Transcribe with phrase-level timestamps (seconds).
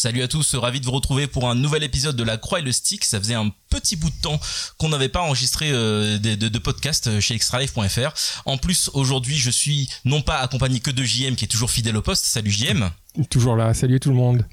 [0.00, 2.62] Salut à tous, ravi de vous retrouver pour un nouvel épisode de La Croix et
[2.62, 3.04] le Stick.
[3.04, 4.38] Ça faisait un petit bout de temps
[4.76, 8.40] qu'on n'avait pas enregistré euh, de, podcast chez extralife.fr.
[8.44, 11.96] En plus, aujourd'hui, je suis non pas accompagné que de JM qui est toujours fidèle
[11.96, 12.26] au poste.
[12.26, 12.90] Salut JM.
[13.28, 14.44] Toujours là, salut tout le monde.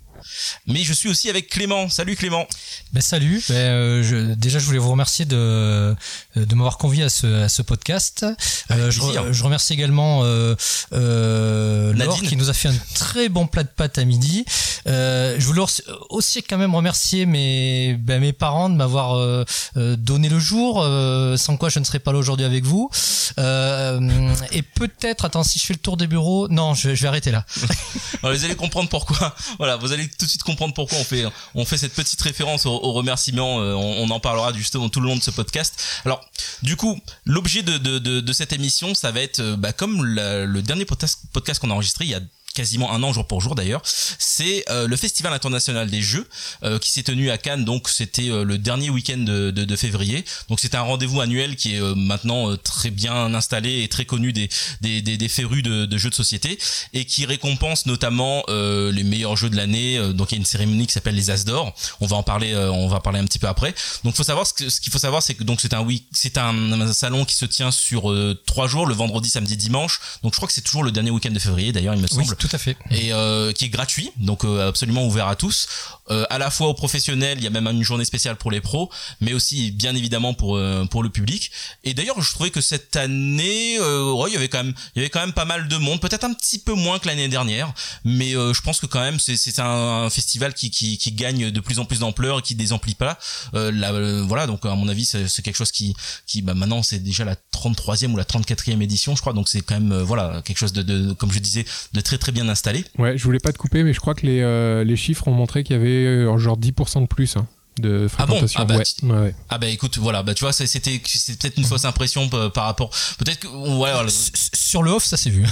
[0.68, 1.90] Mais je suis aussi avec Clément.
[1.90, 2.48] Salut Clément.
[2.94, 3.44] Ben salut.
[3.50, 5.96] Ben, euh, je, déjà, je voulais vous remercier de,
[6.36, 8.26] de m'avoir convié à ce, à ce podcast.
[8.72, 10.56] Euh, je, je, remercie également euh,
[10.94, 14.46] euh, Laure qui nous a fait un très bon plat de pâtes à midi.
[14.88, 15.62] Euh, je voulais
[16.10, 19.44] aussi quand même remercier mes, ben, mes parents de m'avoir euh,
[19.78, 22.90] euh donné le jour, euh, sans quoi je ne serais pas là aujourd'hui avec vous.
[23.38, 27.32] et peut-être, attends, si je fais le tour des bureaux, non, je, je vais arrêter
[27.32, 27.46] là.
[28.24, 29.36] Alors, vous allez comprendre pourquoi.
[29.58, 32.66] Voilà, vous allez tout de suite comprendre pourquoi on fait, on fait cette petite référence
[32.66, 33.58] au, remerciement.
[33.58, 35.82] On, on, en parlera justement tout le long de ce podcast.
[36.06, 36.24] Alors,
[36.62, 40.86] du coup, l'objet de, de, de, cette émission, ça va être, bah, comme le dernier
[40.86, 42.22] podcast, podcast qu'on a enregistré il y a
[42.56, 43.82] quasiment un an jour pour jour d'ailleurs,
[44.18, 46.28] c'est euh, le Festival international des jeux
[46.64, 49.76] euh, qui s'est tenu à Cannes, donc c'était euh, le dernier week-end de, de, de,
[49.76, 50.24] février.
[50.50, 54.06] Donc c'est un rendez-vous annuel qui est euh, maintenant euh, très bien installé et très
[54.06, 54.50] connu des,
[54.82, 56.58] des, des, des férus de, de, jeux de société
[56.94, 60.00] et qui récompense notamment les meilleurs jeux de l'année.
[60.14, 61.76] donc il y a une cérémonie qui s'appelle les As d'or.
[62.00, 63.74] On va en parler, on va en parler un petit peu après.
[64.04, 66.06] Donc faut savoir ce qu'il ce qu'il faut savoir, c'est que donc c'est un week,
[66.12, 68.14] c'est un, un, salon qui se tient sur
[68.46, 70.00] trois jours, le vendredi, samedi, dimanche.
[70.24, 72.22] Donc je crois que c'est toujours le dernier week-end de février d'ailleurs, il me semble.
[72.30, 72.78] Oui, tout à fait.
[72.92, 75.68] Et euh, qui est gratuit, donc euh, absolument ouvert à tous.
[76.12, 78.62] Euh, à la fois aux professionnels, il y a même une journée spéciale pour les
[78.62, 81.52] pros, mais aussi bien évidemment pour euh, pour le public.
[81.84, 85.00] Et d'ailleurs, je trouvais que cette année, euh, ouais, il y avait quand même il
[85.00, 87.28] y avait quand même pas mal de monde, peut-être un petit peu moins que l'année
[87.28, 91.52] dernière, mais je pense que quand même c'est c'est un, festival qui, qui qui gagne
[91.52, 93.18] de plus en plus d'ampleur et qui désemplit pas.
[93.54, 95.96] Là, voilà, donc à mon avis, c'est quelque chose qui
[96.28, 99.62] qui bah, maintenant c'est déjà la 33e ou la 34e édition, je crois, donc c'est
[99.62, 102.86] quand même voilà quelque chose de, de comme je disais de très très bien installé
[102.98, 105.34] Ouais, je voulais pas te couper, mais je crois que les, euh, les chiffres ont
[105.34, 107.38] montré qu'il y avait euh, genre 10% de plus.
[107.38, 107.48] Hein
[107.80, 108.62] de fréquentation.
[108.62, 109.22] Ah bon ah bah, ouais.
[109.22, 109.36] Ouais.
[109.50, 112.90] ah bah écoute voilà bah tu vois c'était c'est peut-être une fausse impression par rapport
[113.18, 114.10] peut-être que ouais voilà.
[114.10, 115.46] sur le off ça s'est vu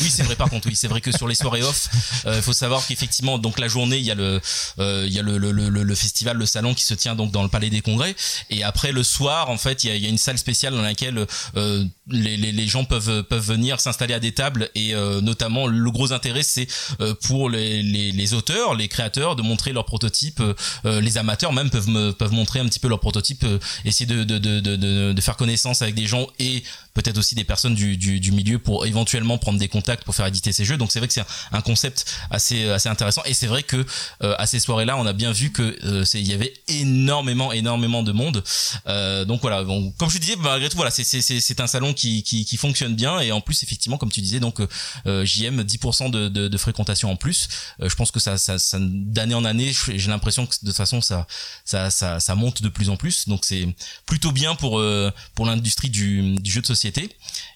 [0.00, 1.88] oui c'est vrai par contre oui c'est vrai que sur les soirées off
[2.24, 4.40] il euh, faut savoir qu'effectivement donc la journée il y a le
[4.78, 7.30] euh, il y a le, le, le, le, festival le salon qui se tient donc
[7.32, 8.14] dans le palais des congrès
[8.50, 10.74] et après le soir en fait il y a, il y a une salle spéciale
[10.74, 11.26] dans laquelle
[11.56, 15.66] euh, les, les, les, gens peuvent peuvent venir s'installer à des tables et euh, notamment
[15.66, 16.66] le gros intérêt c'est
[17.00, 20.42] euh, pour les, les, les, auteurs les créateurs de montrer leurs prototypes
[20.84, 24.24] les amateurs même peuvent me, peuvent montrer un petit peu leur prototype, euh, essayer de,
[24.24, 26.62] de, de, de, de faire connaissance avec des gens et
[26.94, 30.26] peut-être aussi des personnes du, du, du, milieu pour éventuellement prendre des contacts pour faire
[30.26, 30.76] éditer ces jeux.
[30.76, 33.84] Donc c'est vrai que c'est un, concept assez assez intéressant et c'est vrai que
[34.22, 38.12] euh, à ces soirées-là, on a bien vu que euh, y avait énormément énormément de
[38.12, 38.42] monde.
[38.86, 42.44] Euh, donc voilà, bon, comme je disais, malgré tout, voilà, c'est un salon qui, qui
[42.44, 44.60] qui fonctionne bien et en plus effectivement, comme tu disais, donc
[45.06, 47.48] euh, JM 10% de, de, de fréquentation en plus.
[47.80, 50.76] Euh, je pense que ça ça, ça d'année en année, j'ai l'impression que de toute
[50.76, 51.26] façon ça
[51.64, 53.28] ça ça, ça monte de plus en plus.
[53.28, 53.68] Donc c'est
[54.06, 57.10] plutôt bien pour euh, pour l'industrie du, du jeu de société société.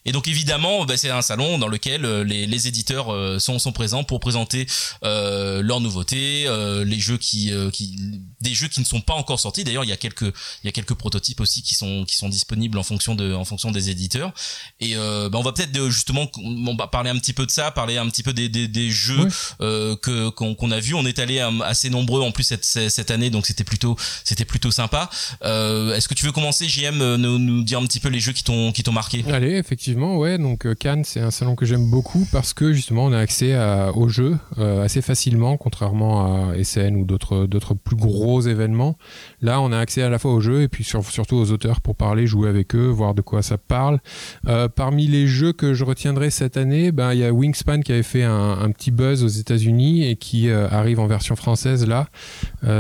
[0.05, 3.59] Et donc évidemment, bah, c'est un salon dans lequel euh, les, les éditeurs euh, sont,
[3.59, 4.67] sont présents pour présenter
[5.03, 7.97] euh, leurs nouveautés, euh, les jeux qui, qui,
[8.43, 9.65] des jeux qui ne sont pas encore sortis.
[9.65, 12.29] D'ailleurs, il y a quelques, il y a quelques prototypes aussi qui sont, qui sont
[12.29, 14.33] disponibles en fonction de, en fonction des éditeurs.
[14.81, 17.97] Et bah, on va peut-être justement, on va parler un petit peu de ça, parler
[17.97, 19.29] un petit peu des, des, des jeux
[19.61, 19.97] oui.
[20.03, 20.95] que qu'on a vus.
[20.95, 24.71] On est allé assez nombreux en plus cette, cette année, donc c'était plutôt, c'était plutôt
[24.71, 25.09] sympa.
[25.43, 28.45] Est-ce que tu veux commencer, JM, nous, nous dire un petit peu les jeux qui
[28.45, 29.14] t'ont, qui t'ont marqué?
[29.31, 30.39] Allez, effectivement, ouais.
[30.39, 33.55] Donc euh, Cannes, c'est un salon que j'aime beaucoup parce que justement, on a accès
[33.55, 38.97] à, aux jeux euh, assez facilement, contrairement à SN ou d'autres plus gros événements.
[39.41, 41.81] Là, on a accès à la fois aux jeux et puis sur, surtout aux auteurs
[41.81, 44.01] pour parler, jouer avec eux, voir de quoi ça parle.
[44.49, 47.93] Euh, parmi les jeux que je retiendrai cette année, ben il y a Wingspan qui
[47.93, 52.09] avait fait un, petit buzz aux États-Unis et qui arrive en version française là.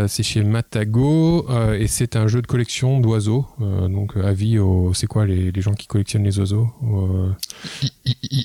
[0.09, 1.47] C'est chez Matago
[1.78, 3.47] et c'est un jeu de collection d'oiseaux.
[3.61, 7.30] donc avis aux, c'est quoi les gens qui collectionnent les oiseaux euh...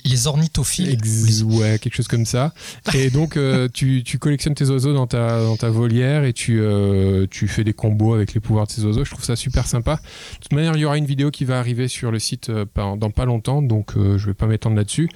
[0.04, 0.90] Les ornithophiles.
[0.90, 2.52] Ex ouais, quelque chose comme ça.
[2.94, 6.60] Et donc, euh, tu, tu, collectionnes tes oiseaux dans ta, dans ta volière et tu,
[6.60, 9.04] euh, tu fais des combos avec les pouvoirs de ces oiseaux.
[9.04, 9.96] Je trouve ça super sympa.
[9.96, 13.10] De toute manière, il y aura une vidéo qui va arriver sur le site dans
[13.10, 15.10] pas longtemps, donc je vais pas m'étendre là-dessus.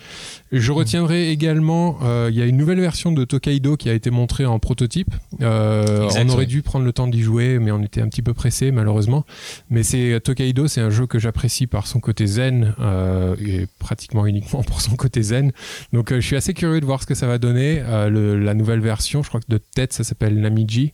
[0.53, 0.75] Je mm.
[0.75, 4.59] retiendrai également, il y a une nouvelle version de Tokaido qui a été montrée en
[4.59, 5.15] prototype.
[5.41, 8.73] on aurait dû prendre le temps d'y jouer, mais on était un petit peu pressé
[8.73, 9.25] malheureusement.
[9.71, 14.27] Mais c'est Tokaido, c'est un jeu que j'apprécie par son côté zen euh, et pratiquement
[14.27, 15.53] uniquement pour son côté zen.
[15.93, 17.81] Donc euh, je suis assez curieux de voir ce que ça va donner.
[17.81, 20.93] Euh, le, la nouvelle version, je crois que de tête ça s'appelle Namiji.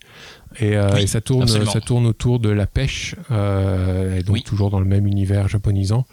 [0.59, 4.85] Et, et ça tourne, ça tourne autour de la pêche, et donc toujours dans le
[4.85, 6.07] même univers japonisant.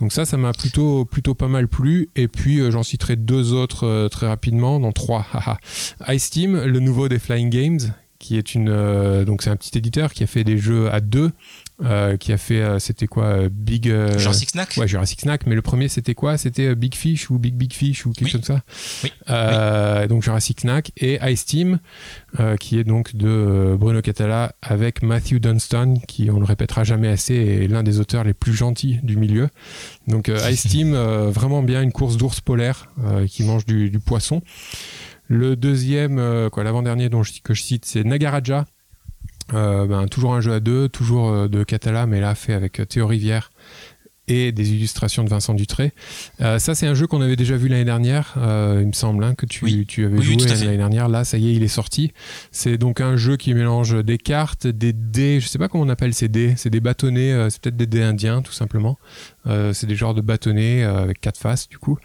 [0.00, 2.08] Donc ça, ça m'a plutôt, plutôt pas mal plu.
[2.14, 5.26] Et puis j'en citerai deux autres très rapidement, dans trois.
[6.08, 7.80] Ice Team, le nouveau des Flying Games,
[8.20, 11.32] qui est une donc c'est un petit éditeur qui a fait des jeux à deux
[11.82, 13.86] euh, qui a fait, euh, c'était quoi, euh, Big.
[14.18, 16.36] Jurassic Snack Ouais, Jurassic Snack, mais le premier c'était quoi?
[16.36, 18.62] C'était Big Fish ou Big Big Fish ou quelque chose comme ça?
[19.02, 20.08] Oui.
[20.08, 21.78] Donc Jurassic Snack et Ice Team,
[22.58, 27.34] qui est donc de Bruno Catala avec Matthew Dunstan, qui on le répétera jamais assez,
[27.34, 29.48] est l'un des auteurs les plus gentils du milieu.
[30.06, 32.90] Donc Ice Team, vraiment bien, une course d'ours polaire
[33.28, 34.42] qui mange du, du, poisson.
[35.28, 38.66] Le deuxième, quoi, l'avant-dernier dont je, que je cite, c'est Nagaraja
[39.54, 42.80] euh, ben, toujours un jeu à deux, toujours euh, de Catala, mais là fait avec
[42.80, 43.50] euh, Théo Rivière
[44.28, 45.92] et des illustrations de Vincent Dutré.
[46.38, 49.44] ça, c'est un jeu qu'on avait déjà vu l'année dernière, il me semble, hein, que
[49.44, 51.08] tu, tu avais joué l'année dernière.
[51.08, 52.12] Là, ça y est, il est sorti.
[52.52, 55.88] C'est donc un jeu qui mélange des cartes, des dés, je sais pas comment on
[55.88, 58.98] appelle ces dés, c'est des bâtonnets, c'est peut-être des dés indiens, tout simplement.
[59.46, 61.98] Euh, c'est des genres de bâtonnets euh, avec quatre faces du coup.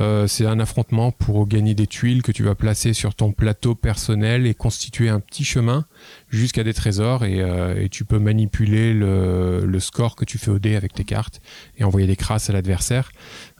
[0.00, 3.74] Euh, c'est un affrontement pour gagner des tuiles que tu vas placer sur ton plateau
[3.74, 5.84] personnel et constituer un petit chemin
[6.30, 7.38] jusqu'à des trésors et,
[7.90, 11.40] tu peux manipuler le, le, score que tu fais au dé avec tes cartes
[11.76, 13.12] et envoyer des crasses à l'adversaire.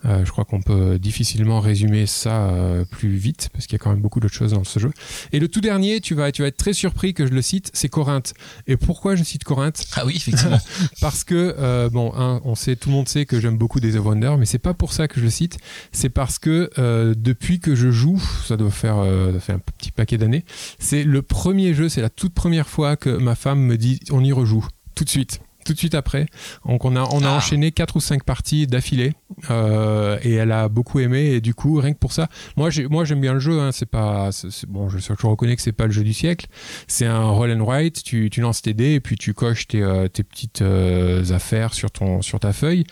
[0.04, 3.82] Euh, je crois qu'on peut difficilement résumer ça euh, plus vite parce qu'il y a
[3.82, 4.90] quand même beaucoup d'autres choses dans ce jeu.
[5.32, 7.70] Et le tout dernier, tu vas, tu vas être très surpris que je le cite,
[7.72, 8.34] c'est Corinthe.
[8.66, 9.84] Et pourquoi je cite Corinthe?
[9.96, 10.58] Ah oui, effectivement.
[11.00, 14.04] parce que euh, bon, on sait, tout le monde sait que j'aime beaucoup Days of
[14.04, 15.58] Wonder, mais c'est pas pour ça que je le cite.
[15.92, 16.70] C'est parce que
[17.14, 20.44] depuis que je joue, ça doit faire, ça fait un petit paquet d'années.
[20.78, 24.22] C'est le premier jeu, c'est la toute première fois que ma femme me dit on
[24.22, 26.26] y rejoue tout de suite tout de suite après.
[26.66, 27.36] Donc on a, on a ah.
[27.36, 29.12] enchaîné quatre ou cinq parties d'affilée
[29.50, 33.04] euh, et elle a beaucoup aimé et du coup rien que pour ça, moi moi
[33.04, 33.60] j'aime bien le jeu.
[33.60, 34.30] Hein, c'est pas
[34.66, 36.46] bon, je, je, reconnais que c'est pas le jeu du siècle.
[36.86, 38.02] C'est un roll and write.
[38.02, 41.74] Tu, tu lances tes dés et puis tu coches tes, euh, tes petites euh, affaires
[41.74, 42.84] sur ton sur ta feuille.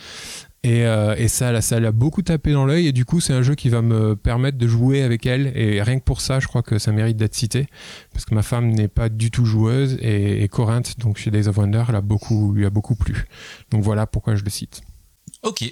[0.62, 2.88] Et, euh, et, ça, ça l'a beaucoup tapé dans l'œil.
[2.88, 5.53] Et du coup, c'est un jeu qui va me permettre de jouer avec elle.
[5.55, 7.67] Et rien que pour ça, je crois que ça mérite d'être cité.
[8.12, 9.97] Parce que ma femme n'est pas du tout joueuse.
[10.00, 13.26] Et, et Corinth, donc chez Days of Wonder, a beaucoup, lui a beaucoup plu.
[13.70, 14.82] Donc voilà pourquoi je le cite.
[15.47, 15.63] Ok,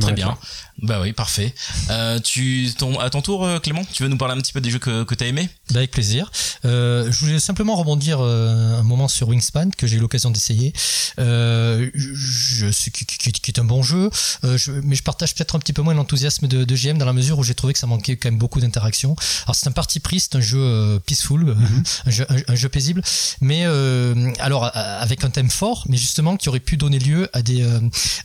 [0.00, 0.38] très bien.
[0.80, 1.52] Bah oui, parfait.
[1.90, 4.62] Euh, tu, ton, à ton tour, euh, Clément, tu veux nous parler un petit peu
[4.62, 5.50] des jeux que, que tu as aimés?
[5.70, 6.30] Bah Avec plaisir.
[6.64, 10.72] Euh, je voulais simplement rebondir euh, un moment sur Wingspan que j'ai eu l'occasion d'essayer.
[11.18, 14.08] Euh, je, qui, qui, qui, est un bon jeu,
[14.44, 17.12] je, mais je partage peut-être un petit peu moins l'enthousiasme de, de, GM dans la
[17.12, 19.14] mesure où j'ai trouvé que ça manquait quand même beaucoup d'interaction.
[19.44, 21.82] Alors c'est un parti pris, c'est un jeu peaceful, mhm.
[22.06, 23.02] un, jeu, un, jeu paisible,
[23.40, 23.64] mais
[24.38, 27.66] alors avec un thème fort, mais justement qui aurait pu donner lieu à des,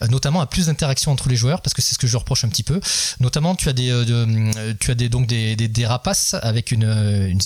[0.10, 2.50] notamment à plus d'interaction entre les joueurs parce que c'est ce que je reproche un
[2.50, 2.80] petit peu.
[3.20, 6.84] Notamment, tu as des, euh, euh, tu as des donc des, des, rapaces avec une,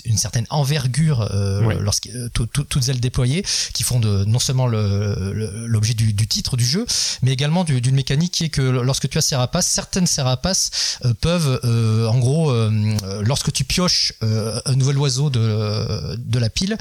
[0.06, 6.14] une, certaine envergure euh, lorsque toutes elles déployées, qui font de non seulement l'objet du,
[6.14, 6.86] du, titre du jeu,
[7.22, 11.00] mais également d'une mécanique qui est que lorsque tu as ces rapaces, certaines ces rapaces
[11.22, 12.54] peuvent, en gros,
[13.22, 16.78] lorsque tu pioches un nouvel oiseau de, de la pile,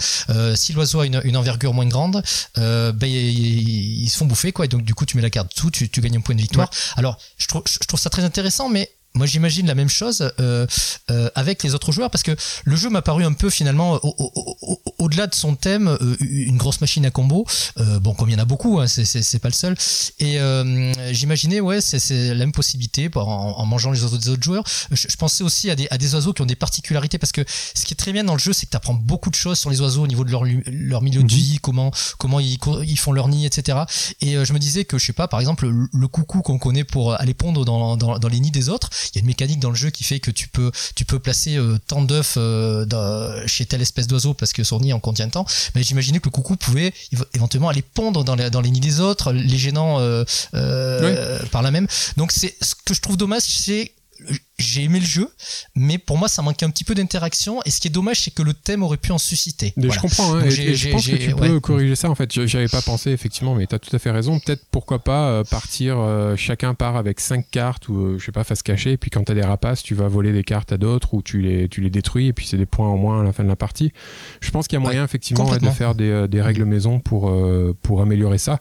[0.54, 2.22] si l'oiseau a une, une, envergure moins grande,
[2.56, 4.64] ben, ils, se font bouffer quoi.
[4.64, 6.40] Et donc du coup, tu mets la carte dessous, tu, tu gagnes un point de
[6.40, 6.55] victoire.
[6.96, 10.66] Alors, je trouve, je trouve ça très intéressant, mais moi j'imagine la même chose euh,
[11.10, 14.00] euh, avec les autres joueurs parce que le jeu m'a paru un peu finalement
[14.98, 17.46] au-delà de son thème euh, une grosse machine à combo.
[17.78, 19.76] Euh, bon comme il y en a beaucoup hein, c'est pas le seul.
[20.18, 24.42] Et euh, j'imaginais ouais c'est la même possibilité en, en, mangeant les oiseaux des autres
[24.42, 24.64] joueurs.
[24.90, 27.42] Je, je, pensais aussi à des, à des oiseaux qui ont des particularités parce que
[27.74, 29.58] ce qui est très bien dans le jeu c'est que tu apprends beaucoup de choses
[29.58, 31.38] sur les oiseaux au niveau de leur, leur milieu de mhm.
[31.38, 33.78] vie comment comment ils, ils font leur nid etc
[34.20, 37.14] et je me disais que je sais pas par exemple le, coucou qu'on connaît pour
[37.14, 39.70] aller pondre dans, dans, dans les nids des autres il y a une mécanique dans
[39.70, 43.66] le jeu qui fait que tu peux tu peux placer euh, tant d'œufs euh, chez
[43.66, 45.46] telle espèce d'oiseau parce que son nid en contient tant.
[45.74, 46.92] Mais j'imaginais que le coucou pouvait
[47.34, 50.24] éventuellement aller pondre dans les, dans les nids des autres les gênant euh,
[51.50, 51.86] par la même.
[52.16, 53.92] Donc c'est ce que je trouve dommage c'est
[54.58, 55.28] j'ai aimé le jeu,
[55.74, 57.60] mais pour moi ça manquait un petit peu d'interaction.
[57.64, 59.74] Et ce qui est dommage, c'est que le thème aurait pu en susciter.
[59.76, 60.34] Je comprends.
[60.34, 62.10] Hein, je pense que tu peux corriger ça.
[62.10, 64.38] En fait, j'avais pas pensé effectivement, mais tu as tout à fait raison.
[64.40, 65.98] Peut-être pourquoi pas euh, partir.
[65.98, 68.92] Euh, chacun part avec cinq cartes ou euh, je sais pas face cachée.
[68.92, 71.22] Et puis quand tu as des rapaces, tu vas voler des cartes à d'autres ou
[71.22, 72.28] tu les tu les détruis.
[72.28, 73.92] Et puis c'est des points en moins à la fin de la partie.
[74.40, 77.32] Je pense qu'il y a moyen effectivement de faire des, des, règles maison pour
[77.82, 78.58] pour améliorer ça.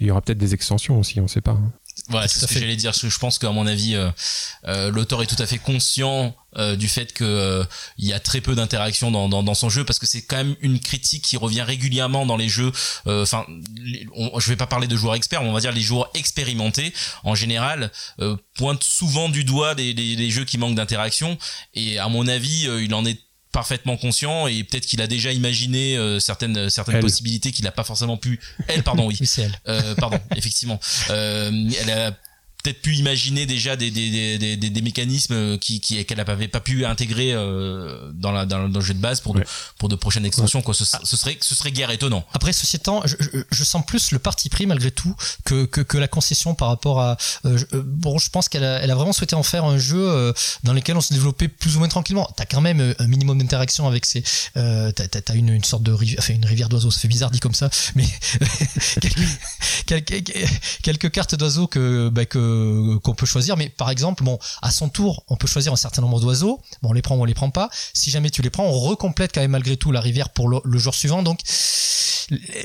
[0.00, 1.52] il y aura peut-être des extensions aussi, on sait pas.
[1.52, 1.72] Hein.
[2.08, 2.92] Voilà, c'est ce que j'allais dire.
[2.92, 4.10] Je pense qu'à mon avis, euh,
[4.66, 7.64] euh, l'auteur est tout à fait conscient euh, du fait que
[7.98, 10.36] il y a très peu d'interaction dans, dans, dans, son jeu, parce que c'est quand
[10.36, 12.72] même une critique qui revient régulièrement dans les jeux.
[13.06, 16.92] Enfin, je vais pas parler de joueurs experts, mais on va dire les joueurs expérimentés
[17.24, 17.90] en général
[18.54, 21.36] pointent souvent du doigt des, des, des jeux qui manquent d'interaction.
[21.74, 23.20] Et à mon avis, il en est
[23.52, 27.84] parfaitement conscient et peut-être qu'il a déjà imaginé euh, certaines certaines possibilités qu'il n'a pas
[27.84, 29.58] forcément pu elle pardon oui, c'est elle.
[29.68, 30.78] Euh, pardon effectivement.
[31.10, 32.12] Euh, elle a
[32.68, 36.60] peut-être pu imaginer déjà des, des, des, des, des mécanismes qui, qui qu'elle n'avait pas
[36.60, 39.42] pu intégrer euh, dans, la, dans, le jeu de base pour de,
[39.78, 40.74] pour de prochaines extensions quoi.
[40.74, 42.26] Ce, ce, serait ce serait guère étonnant.
[42.32, 43.16] Après ceci étant je,
[43.50, 47.00] je, sens plus le parti pris malgré tout que, que, que la concession par rapport
[47.00, 49.78] à euh, euh, bon je pense qu'elle a, elle a vraiment souhaité en faire un
[49.78, 52.28] jeu dans lequel on se développait plus ou moins tranquillement.
[52.36, 54.22] T'as quand même un minimum d'interaction avec ces
[54.56, 56.90] euh, t'as, t'as une, une sorte de rivière enfin une rivière d'oiseaux.
[56.90, 58.06] Ça fait bizarre dit comme ça mais
[59.00, 59.28] quelques,
[59.86, 60.32] quelques,
[60.82, 62.57] quelques cartes d'oiseaux que bah, que
[63.02, 63.56] qu'on peut choisir.
[63.56, 66.60] Mais par exemple, bon, à son tour, on peut choisir un certain nombre d'oiseaux.
[66.82, 67.70] Bon, on les prend ou on les prend pas.
[67.94, 70.78] Si jamais tu les prends, on recomplète quand même malgré tout la rivière pour le,
[70.78, 71.22] jour suivant.
[71.22, 71.40] Donc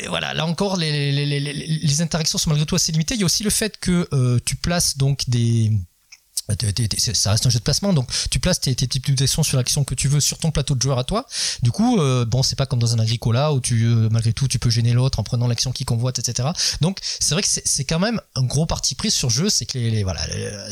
[0.08, 3.16] voilà, là encore, les, les, interactions sont malgré tout assez limitées.
[3.16, 5.72] Il y a aussi le fait que euh, tu places donc des
[7.14, 9.84] ça reste un jeu de placement donc tu places tes, tes types d'actions sur l'action
[9.84, 11.26] que tu veux sur ton plateau de joueur à toi.
[11.62, 14.48] Du coup euh, bon c'est pas comme dans un agricola où tu euh, malgré tout
[14.48, 16.50] tu peux gêner l'autre en prenant l'action qui convoite etc
[16.82, 19.78] donc c'est vrai que c'est quand même un gros parti pris sur jeu c'est que
[19.78, 20.22] les, voilà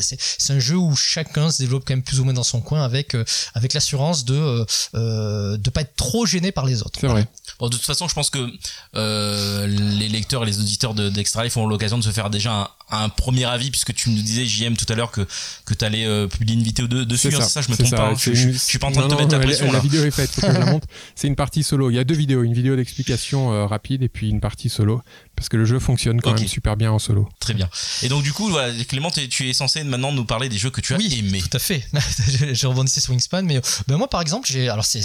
[0.00, 2.84] c'est un jeu où chacun se développe quand même plus ou moins dans son coin
[2.84, 3.24] avec euh,
[3.54, 6.98] avec l'assurance de euh, de pas être trop gêné par les autres.
[7.00, 7.26] C'est vrai.
[7.58, 8.50] Bon, de toute façon je pense que
[8.94, 13.08] les lecteurs et les auditeurs d'Extra Life ont l'occasion de se faire déjà un, un
[13.08, 15.26] premier avis puisque tu nous disais JM tout à l'heure que
[15.64, 17.30] que tu allais euh, publier une vidéo de, dessus.
[17.30, 18.10] C'est hein, ça, je me trompe pas.
[18.10, 18.14] Hein.
[18.18, 19.70] Je, je, suis pas en train de te mettre la pression.
[19.72, 20.86] La, vidéo est faite, faut que je la montre.
[21.14, 21.90] C'est une partie solo.
[21.90, 25.02] Il y a deux vidéos, une vidéo d'explication euh, rapide et puis une partie solo
[25.36, 27.28] parce que le jeu fonctionne quand même super bien en solo.
[27.40, 27.68] Très bien.
[28.02, 30.80] Et donc du coup, voilà, Clément, tu es censé maintenant nous parler des jeux que
[30.80, 31.40] tu as oui, aimés.
[31.40, 31.84] Tout à fait.
[32.52, 35.02] je rebondissais sur Wingspan, mais ben moi par exemple, j'ai alors c'est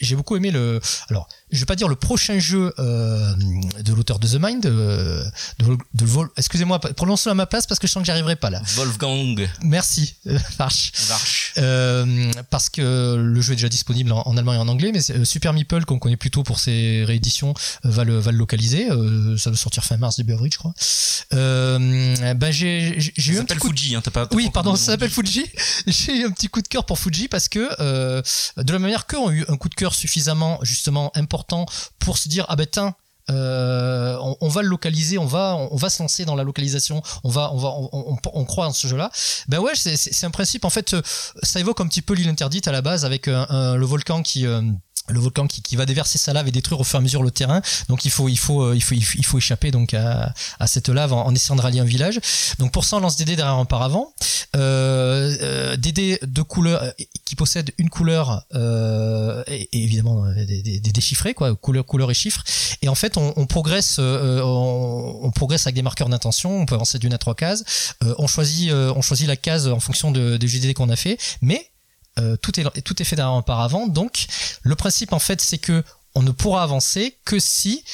[0.00, 3.34] j'ai beaucoup aimé le alors je vais pas dire le prochain jeu euh,
[3.82, 5.24] de l'auteur de The Mind, de,
[5.60, 6.28] de, de Vol...
[6.36, 8.62] excusez-moi, prononce-le à ma place parce que je sens que j'arriverai pas là.
[8.76, 9.48] Wolfgang.
[9.62, 10.92] Merci, euh, Varch.
[11.58, 15.24] Euh, parce que le jeu est déjà disponible en, allemand et en anglais, mais euh,
[15.24, 17.54] Super Meeple, qu'on connaît plutôt pour ses rééditions,
[17.84, 18.88] euh, va, le, va le localiser.
[19.36, 20.72] ça doit sortir fin mars, début avril, je crois.
[21.30, 24.28] ben j'ai eu un petit coup Fuji, hein, pas.
[24.32, 25.44] oui, pardon, ça s'appelle Fuji.
[25.86, 27.68] j'ai eu un petit coup de cœur pour Fuji parce que
[28.60, 31.66] de la manière qu'eux ont eu un coup de cœur suffisamment justement important
[31.98, 32.94] pour se dire ah ben tiens
[33.30, 37.28] euh, on, va le localiser, on va, on, va se lancer dans la localisation, on
[37.28, 37.72] va, on va,
[38.32, 39.10] on, croit dans ce jeu-là.
[39.48, 40.64] Ben ouais, c'est un principe.
[40.64, 40.96] En fait,
[41.42, 44.62] ça évoque un petit peu l'île interdite à la base avec le volcan qui euh,
[45.08, 47.30] le volcan qui, va déverser sa lave et détruire au fur et à mesure le
[47.30, 47.62] terrain.
[47.88, 50.32] Donc il faut il faut euh, il faut il faut, échapper donc à,
[50.66, 52.20] cette lave en, essayant de rallier un village.
[52.58, 54.12] Donc pour ça on lance des dés derrière un paravent.
[54.56, 56.90] Euh, euh, des dés de couleur euh,
[57.26, 62.42] qui possèdent une couleur euh, et, évidemment des, des, quoi, couleur couleur et chiffres.
[62.80, 66.60] Et en fait on, progresse on, on, progresse avec des marqueurs d'intention.
[66.60, 67.94] On peut avancer d'une à trois cases.
[68.18, 71.70] on choisit on choisit la case en fonction de, des GD qu'on a fait, mais
[72.18, 73.86] euh, tout, est, fait auparavant.
[73.86, 74.26] Donc,
[74.62, 75.84] le principe, en fait, c'est que
[76.14, 77.84] on ne pourra avancer que si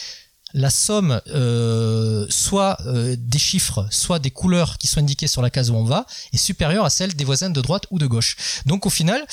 [0.55, 5.51] la somme euh, soit euh, des chiffres, soit des couleurs qui sont indiquées sur la
[5.51, 8.37] case où on va, est supérieure à celle des voisins de droite ou de gauche.
[8.65, 9.25] Donc au final,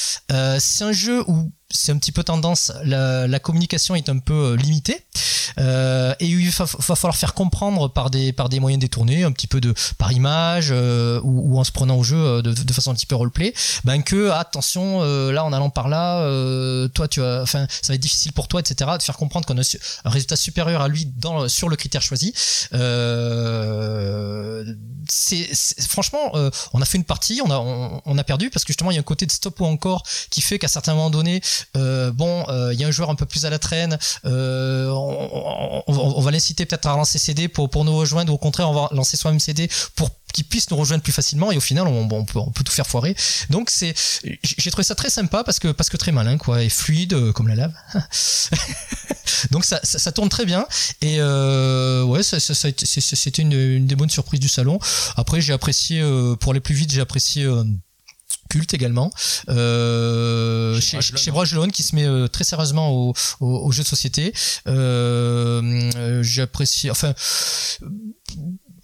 [0.60, 4.34] c'est un jeu où c'est un petit peu tendance, la, la, communication est un peu
[4.34, 5.04] euh, limitée
[5.60, 9.48] euh, et il va, falloir faire comprendre par des par des moyens détournés, un petit
[9.48, 12.74] peu de par image euh, ou, ou, en se prenant au jeu euh, de, de,
[12.74, 15.01] façon un petit peu roleplay, ben que attention
[15.32, 16.22] là en allant par là,
[16.90, 18.92] toi tu as, enfin ça va être difficile pour toi etc.
[18.98, 22.34] de faire comprendre qu'on a un résultat supérieur à lui dans sur le critère choisi.
[25.10, 25.50] c'est
[25.88, 26.32] franchement
[26.74, 28.96] on a fait une partie, on a on, on, a perdu parce que justement il
[28.96, 31.42] y a un côté de stop ou encore qui fait qu'à certains moments donnés
[31.77, 34.89] euh, bon, il euh, y a un joueur un peu plus à la traîne, euh,
[34.89, 38.74] on, va l'inciter peut-être à lancer CD pour, pour nous rejoindre, ou au contraire, on
[38.74, 41.51] va lancer soi-même CD pour qu'il puisse nous rejoindre plus facilement.
[41.51, 43.15] Et au final on, on, peut, on peut, tout faire foirer.
[43.50, 43.94] Donc c'est
[44.41, 47.48] j'ai trouvé ça très sympa parce que parce que très malin quoi et fluide comme
[47.50, 47.74] la lave.
[49.51, 50.65] Donc ça, ça, tourne très bien.
[51.01, 54.80] Et euh, ouais ça, ça, c'était une, une, des bonnes surprises du salon.
[55.18, 56.01] Après j'ai apprécié
[56.39, 57.46] pour aller plus vite j'ai apprécié
[58.51, 59.12] culte également.
[59.50, 61.31] Euh, chez, chez
[61.72, 64.34] qui se met euh, très sérieusement au, au, jeu de société.
[64.67, 67.13] Euh, euh, j'apprécie enfin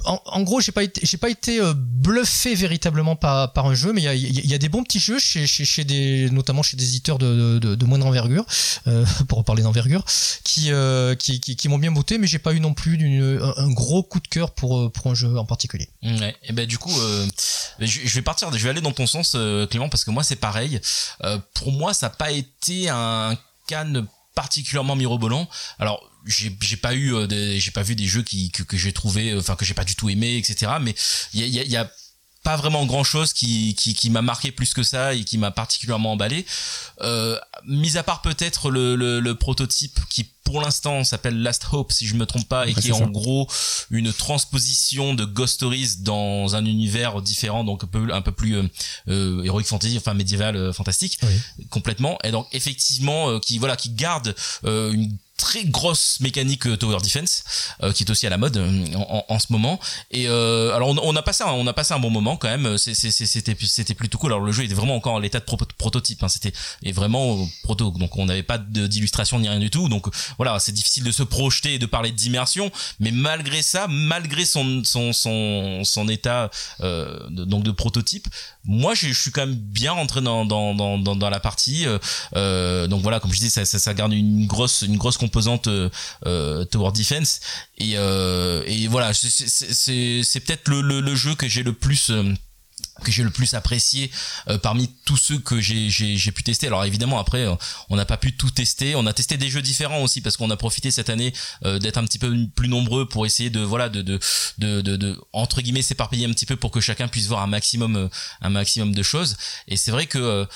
[0.07, 3.91] en, gros, j'ai pas été, j'ai pas été euh, bluffé véritablement par, par un jeu,
[3.91, 6.63] mais il y a, y a, des bons petits jeux chez, chez, chez, des, notamment
[6.63, 8.45] chez des éditeurs de, de, de moindre envergure,
[8.87, 10.05] euh, pour parler d'envergure,
[10.43, 12.97] qui, euh, qui, qui, m'ont bien botté, mais j'ai pas eu non plus
[13.41, 15.89] un, un, gros coup de cœur pour, euh, pour un jeu en particulier.
[16.01, 16.35] Ouais.
[16.43, 16.93] Et ben du coup,
[17.79, 19.35] je, vais partir, je vais aller dans ton sens,
[19.69, 20.79] Clément, parce que moi c'est pareil.
[21.53, 23.37] pour moi, ça n'a pas été un
[23.67, 25.49] can particulièrement mirobolant.
[25.79, 29.35] Alors j'ai pas eu euh, j'ai pas vu des jeux qui que, que j'ai trouvé
[29.35, 30.95] enfin que j'ai pas du tout aimé etc mais
[31.33, 31.89] il y a, y a
[32.47, 35.51] pas vraiment grand chose qui, qui, qui m'a marqué plus que ça et qui m'a
[35.51, 36.45] particulièrement emballé.
[37.01, 41.91] Euh, mis à part peut-être le, le, le, prototype qui pour l'instant s'appelle Last Hope
[41.91, 43.49] si je me trompe pas et qui est, en gros
[43.91, 48.55] une transposition de Ghost Stories dans un univers différent donc un peu un peu plus
[48.55, 48.63] euh,
[49.09, 51.19] euh heroic fantasy enfin médiéval euh, fantastique
[51.69, 52.17] complètement.
[52.23, 57.43] Et donc effectivement euh, qui voilà qui garde une très grosse mécanique euh, tower defense
[57.83, 59.79] euh, qui est aussi à la mode euh, en, en, ce moment.
[60.11, 62.49] Et euh, alors on, on, a passé un, on a passé un bon moment quand
[62.49, 62.77] même.
[62.77, 64.33] C'était c'était plutôt cool.
[64.33, 66.27] Alors le jeu était vraiment encore en l'état de prototype hein.
[66.27, 66.51] c'était
[66.83, 67.91] et vraiment proto.
[67.91, 69.87] Donc on n'avait pas d'illustration ni rien du tout.
[69.89, 72.71] Donc voilà c'est difficile de se projeter et de parler d'immersion.
[72.99, 76.49] Mais malgré ça malgré son son son, état
[77.29, 78.27] donc de prototype
[78.67, 81.85] moi je, suis quand même bien rentré dans dans dans dans, la partie
[82.33, 85.89] donc voilà comme je dis ça, ça, ça garde une grosse une grosse composante euh,
[86.25, 87.39] euh, Defense.
[87.77, 92.11] Et, euh, et voilà c'est peut-être le, le, le, jeu que j'ai le plus
[93.03, 94.11] que j'ai le plus apprécié
[94.49, 96.67] euh, parmi tous ceux que j'ai pu tester.
[96.67, 97.55] Alors évidemment après euh,
[97.89, 100.49] on n'a pas pu tout tester, on a testé des jeux différents aussi parce qu'on
[100.49, 101.33] a profité cette année
[101.65, 104.19] euh, d'être un petit peu plus nombreux pour essayer de voilà de de
[104.57, 108.09] de, de, entre guillemets s'éparpiller un petit peu pour que chacun puisse voir un maximum
[108.41, 109.37] un maximum de choses.
[109.67, 110.47] Et c'est vrai que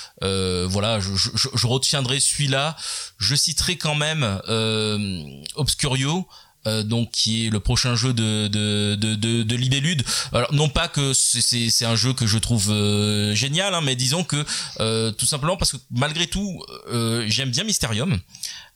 [0.66, 2.76] voilà je, je, je retiendrai celui-là.
[3.18, 4.42] Je citerai quand même
[5.56, 6.28] Obscurio.
[6.68, 10.04] Euh, donc qui est le prochain jeu de de de de, de Libellude.
[10.32, 14.24] Alors non pas que c'est un jeu que je trouve euh, génial, hein, mais disons
[14.24, 14.46] que
[14.80, 16.64] euh, tout simplement parce que malgré tout
[17.28, 18.20] j'aime bien Mysterium.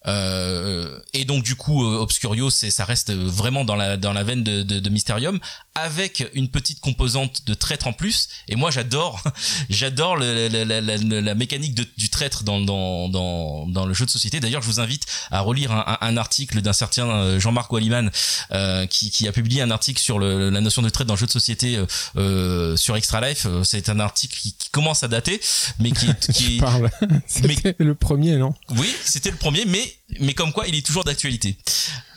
[0.07, 4.23] Euh, et donc du coup, euh, Obscurio, c'est ça reste vraiment dans la dans la
[4.23, 5.39] veine de, de, de, Mysterium,
[5.73, 8.29] avec une petite composante de traître en plus.
[8.47, 9.23] Et moi, j'adore,
[9.69, 14.05] j'adore la, la, la, la, mécanique de, du traître dans, dans dans dans le jeu
[14.05, 14.39] de société.
[14.39, 18.09] D'ailleurs, je vous invite à relire un, un, article d'un certain euh, Jean-Marc Walliman
[18.51, 21.19] euh, qui, qui a publié un article sur le, la notion de traître dans le
[21.19, 21.79] jeu de société
[22.15, 23.47] euh, sur Extra Life.
[23.63, 25.39] C'est un article qui, qui, commence à dater,
[25.79, 26.61] mais qui, qui
[27.27, 28.53] c'était le premier, non?
[28.77, 31.57] Oui, c'était le premier, mais mais comme quoi il est toujours d'actualité.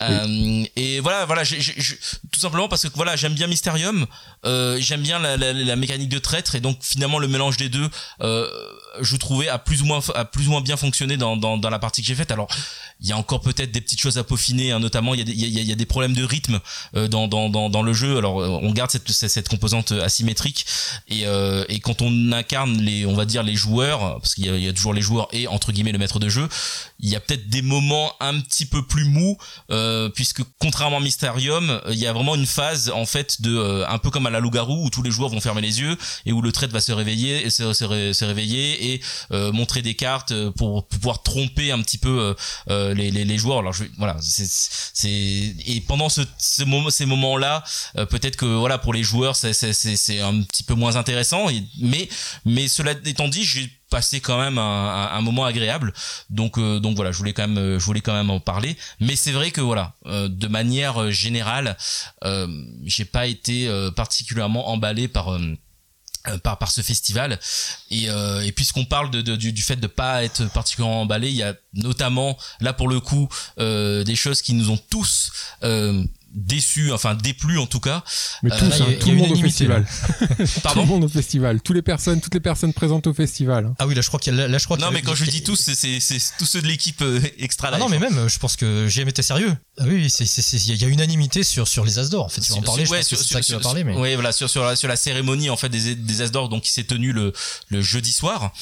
[0.02, 4.06] Euh, et voilà, voilà, tout simplement parce que voilà, j'aime bien Mysterium,
[4.44, 7.68] euh, j'aime bien la, la, la, mécanique de traître et donc finalement le mélange des
[7.68, 7.88] deux,
[8.20, 8.48] euh,
[9.00, 11.70] je trouvais a plus ou moins a plus ou moins bien fonctionné dans, dans, dans
[11.70, 12.30] la partie que j'ai faite.
[12.30, 12.48] Alors
[13.00, 15.24] il y a encore peut-être des petites choses à peaufiner, hein, notamment il y, a
[15.24, 16.60] des, il, y a, y a des problèmes de rythme
[16.96, 18.18] euh, dans, dans, dans, dans le jeu.
[18.18, 20.66] Alors euh, on garde cette, cette composante asymétrique
[21.08, 24.64] et, euh, et quand on incarne les, on va dire les joueurs, parce qu'il y,
[24.64, 26.48] y, a toujours les joueurs et entre guillemets le maître de jeu,
[27.00, 29.36] il y a peut-être des moments un petit peu plus mous,
[29.70, 33.88] euh, puisque contrairement à Mysterium, il y a vraiment une phase en fait de euh,
[33.88, 36.32] un peu comme à la loup-garou où tous les joueurs vont fermer les yeux et
[36.32, 38.87] où le trait va se réveiller et se, réveiller
[39.32, 42.34] euh, montrer des cartes pour, pour, pouvoir tromper un petit peu
[42.70, 43.60] euh, les, les, les, joueurs.
[43.60, 47.64] Alors je, voilà, c'est et pendant ce, ce moment, ces moments-là,
[47.96, 51.48] euh, peut-être que voilà pour les joueurs c'est un petit peu moins intéressant.
[51.48, 52.08] Et, mais
[52.44, 55.92] mais cela étant dit, j'ai passé quand même un, un, moment agréable
[56.30, 59.16] donc euh, donc voilà je voulais quand même je voulais quand même en parler mais
[59.16, 61.76] c'est vrai que voilà euh, de manière générale
[62.24, 62.46] euh,
[62.84, 65.56] j'ai pas été particulièrement emballé par euh,
[66.36, 67.38] par, par ce festival.
[67.90, 71.28] Et, euh, et puisqu'on parle de, de, du, du, fait de pas être particulièrement emballé
[71.28, 75.30] il y a notamment là pour le coup euh, des choses qui nous ont tous
[75.62, 78.04] euh, déçu, enfin déplu en tout cas.
[78.42, 79.86] Mais tous, euh, hein, tout le monde au festival.
[80.62, 81.60] Pardon tout le monde au festival.
[81.62, 83.66] Toutes les personnes, toutes les personnes présentes au festival.
[83.66, 83.74] Hein.
[83.78, 84.76] Ah oui, là je crois qu'il y a, là je crois.
[84.76, 87.70] Non, mais quand je dis tous, c'est c'est tous ceux de l'équipe euh, extra.
[87.72, 89.56] Ah non, mais même, je pense que JM était sérieux.
[89.78, 92.26] Ah oui, il y a unanimité sur sur les As d'or.
[92.26, 92.84] En fait, tu vas en parler.
[92.84, 93.94] je pense c'est ça que tu vas parler, mais.
[93.96, 96.62] Oui, voilà, sur sur la sur la cérémonie en fait des des As d'or, donc
[96.62, 97.32] qui s'est tenue le
[97.68, 98.52] le jeudi soir.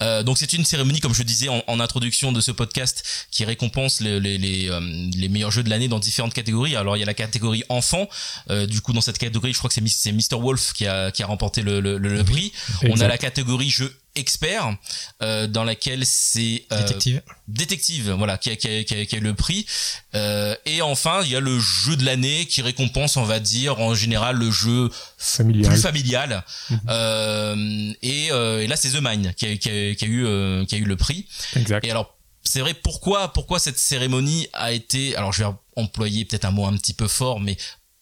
[0.00, 3.44] Euh, donc c'est une cérémonie, comme je disais en, en, introduction de ce podcast, qui
[3.44, 4.80] récompense les les les, euh,
[5.14, 6.76] les meilleurs jeux de l'année dans différentes catégories.
[6.76, 8.08] Alors il y a la catégorie enfant.
[8.50, 10.40] Euh, du coup, dans cette catégorie, je crois que c'est Mr.
[10.40, 12.52] Wolf qui a, qui a remporté le, le, le prix.
[12.88, 14.76] On a la catégorie jeu expert
[15.22, 19.16] euh, dans laquelle c'est euh, détective détective voilà qui a, qui a, qui a, qui
[19.16, 19.66] a le prix
[20.14, 23.80] euh, et enfin il y a le jeu de l'année qui récompense on va dire
[23.80, 25.70] en général le jeu familial.
[25.70, 26.80] plus familial mhm.
[26.88, 30.26] euh, et, euh, et, là c'est The Mine qui a, qui a, qui a eu
[30.26, 31.84] euh, qui a eu le prix exact.
[31.84, 32.15] et alors
[32.46, 36.66] c'est vrai pourquoi pourquoi cette cérémonie a été alors je vais employer peut-être un mot
[36.66, 37.56] un petit peu fort mais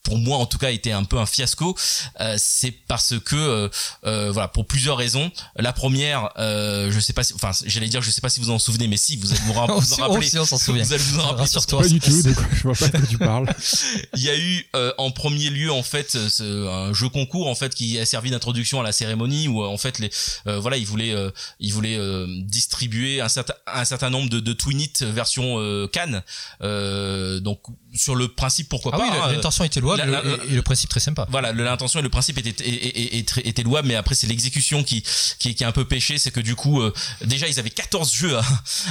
[0.05, 1.77] pour moi en tout cas été un peu un fiasco.
[2.21, 3.69] Euh, c'est parce que euh,
[4.07, 5.33] euh, voilà pour plusieurs raisons.
[5.57, 8.51] La première euh, je sais pas si enfin j'allais dire je sais pas si vous
[8.51, 10.39] en souvenez mais si vous allez vous, vous en rappeler.
[10.39, 10.85] on s'en souvient.
[10.85, 11.47] Vous allez vous en rappeler.
[11.47, 13.47] Sur toi pas du tout je vois pas de quoi tu parles.
[14.17, 17.55] Il y a eu euh, en premier lieu en fait ce, un jeu concours en
[17.55, 20.11] fait qui a servi d'introduction à la cérémonie où en fait les
[20.45, 21.15] voilà ils voulaient
[21.61, 21.99] ils voulaient
[22.43, 26.23] distribuer un certain un certain nombre de, de Twinit version Cannes.
[26.61, 27.61] Donc
[27.95, 31.01] sur le principe pourquoi ah pas oui, hein, l'intention était louable et, le principe très
[31.01, 31.27] sympa.
[31.31, 32.55] Voilà, l'intention et le principe étaient,
[33.45, 35.03] étaient, louables, mais après c'est l'exécution qui,
[35.39, 36.83] qui, qui est un peu péché, c'est que du coup,
[37.25, 38.45] déjà ils avaient 14 jeux à,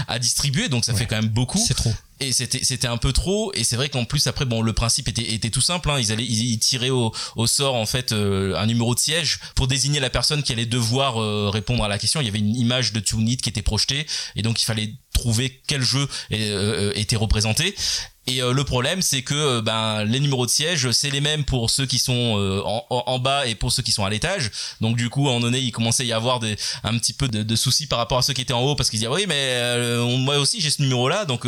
[0.07, 1.63] à distribuer, donc ça fait quand même beaucoup.
[1.65, 4.61] C'est trop et c'était c'était un peu trop et c'est vrai qu'en plus après bon
[4.61, 5.99] le principe était était tout simple hein.
[5.99, 9.99] ils allaient ils, tiraient au, au sort en fait un numéro de siège pour désigner
[9.99, 11.15] la personne qui allait devoir
[11.51, 14.41] répondre à la question il y avait une image de Tunit qui était projetée et
[14.41, 17.75] donc il fallait trouver quel jeu était représenté
[18.25, 21.43] et euh, le problème, c'est que euh, ben les numéros de siège, c'est les mêmes
[21.43, 24.49] pour ceux qui sont euh, en, bas et pour ceux qui sont à l'étage.
[24.79, 26.39] Donc du coup, en donné, il commençait à y avoir
[26.83, 28.89] un petit peu de, de, soucis par rapport à ceux qui étaient en haut parce
[28.89, 31.45] qu'ils disaient oui, mais moi aussi j'ai ce numéro-là, donc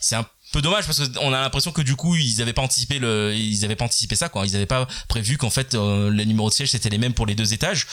[0.00, 2.96] c'est un peu dommage parce qu'on a l'impression que du coup ils avaient pas anticipé
[2.96, 4.46] ils pas anticipé ça quoi.
[4.46, 7.34] Ils avaient pas prévu qu'en fait les numéros de siège c'était les mêmes pour les
[7.34, 7.86] deux étages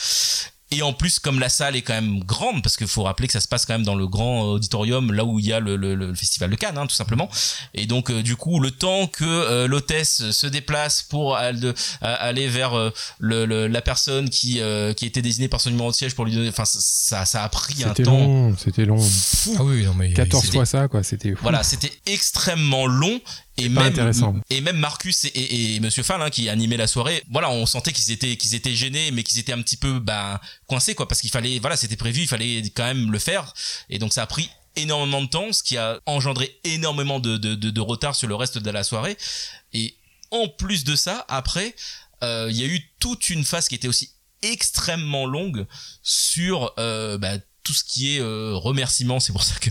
[0.72, 3.32] et en plus, comme la salle est quand même grande, parce qu'il faut rappeler que
[3.32, 5.76] ça se passe quand même dans le grand auditorium, là où il y a le,
[5.76, 7.30] le, le festival de Cannes, hein, tout simplement.
[7.72, 12.74] Et donc, euh, du coup, le temps que euh, l'hôtesse se déplace pour aller vers
[12.74, 14.60] euh, le, la personne qui
[14.96, 17.48] qui était désignée par son numéro de siège pour lui donner, enfin, ça, ça a
[17.48, 17.94] pris un temps.
[17.94, 19.08] C'était long, c'était long.
[19.58, 21.02] Ah oui, non, mais 14 fois ça, quoi.
[21.02, 21.32] C'était.
[21.42, 23.20] Voilà, c'était extrêmement long
[23.56, 24.12] et même
[24.50, 27.92] et même Marcus et, et, Monsieur Fall hein, qui animaient la soirée voilà on sentait
[27.92, 31.20] qu'ils étaient qu'ils étaient gênés mais qu'ils étaient un petit peu bah coincés quoi parce
[31.20, 33.54] qu'il fallait voilà c'était prévu il fallait quand même le faire.
[33.88, 37.54] Et donc ça a pris énormément de temps ce qui a engendré énormément de, de,
[37.54, 39.16] de, retard sur le reste de la soirée.
[39.72, 39.96] Et
[40.30, 41.74] en plus de ça après
[42.22, 44.10] euh, il y a eu toute une phase qui était aussi
[44.42, 45.66] extrêmement longue
[46.02, 49.70] sur euh, bah, tout ce qui est euh, remerciement c'est pour ça que,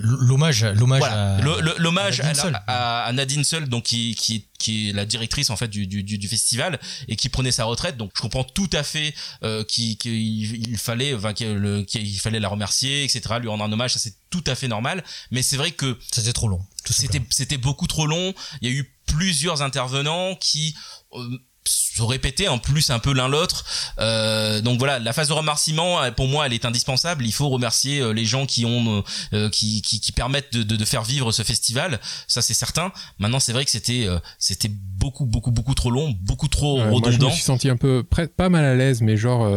[0.00, 1.40] l'hommage l'hommage à,
[1.78, 2.20] l'hommage
[2.66, 6.28] à, Nadine Seul donc qui, qui qui est la directrice en fait du, du, du,
[6.28, 7.96] festival et qui prenait sa retraite.
[7.96, 13.02] Donc je comprends tout à fait euh, qu'il il fallait enfin, qu'il fallait la remercier
[13.02, 13.94] etc lui rendre un hommage.
[13.94, 15.02] Ça c'est tout à fait normal.
[15.32, 18.34] Mais c'est vrai que c'était trop long c'était c'était beaucoup trop long.
[18.60, 20.74] Il y a eu plusieurs intervenants qui
[21.14, 23.64] euh, se répéter en plus un peu l'un l'autre.
[23.98, 27.24] Euh, donc voilà, la phase de remerciement, pour moi, elle est indispensable.
[27.24, 30.76] Il faut remercier euh, les gens qui ont, euh, qui, qui, qui, permettent de, de,
[30.76, 32.00] de, faire vivre ce festival.
[32.26, 32.92] Ça, c'est certain.
[33.18, 37.00] Maintenant, c'est vrai que c'était, euh, c'était beaucoup, beaucoup, beaucoup trop long, beaucoup trop redondant.
[37.00, 38.04] Moi, je me suis senti un peu,
[38.36, 39.48] pas mal à l'aise, mais genre,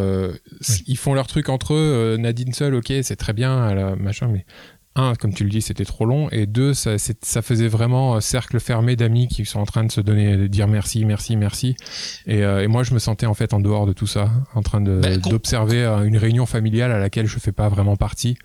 [0.87, 2.17] ils font leur truc entre eux.
[2.19, 4.45] Nadine seul, ok, c'est très bien, machin, mais
[4.95, 8.59] un, comme tu le dis, c'était trop long, et deux, ça, ça faisait vraiment cercle
[8.59, 11.75] fermé d'amis qui sont en train de se donner, de dire merci, merci, merci.
[12.25, 14.61] Et, euh, et, moi, je me sentais en fait en dehors de tout ça, en
[14.61, 18.37] train bah, d'observer euh, une réunion familiale à laquelle je fais pas vraiment partie.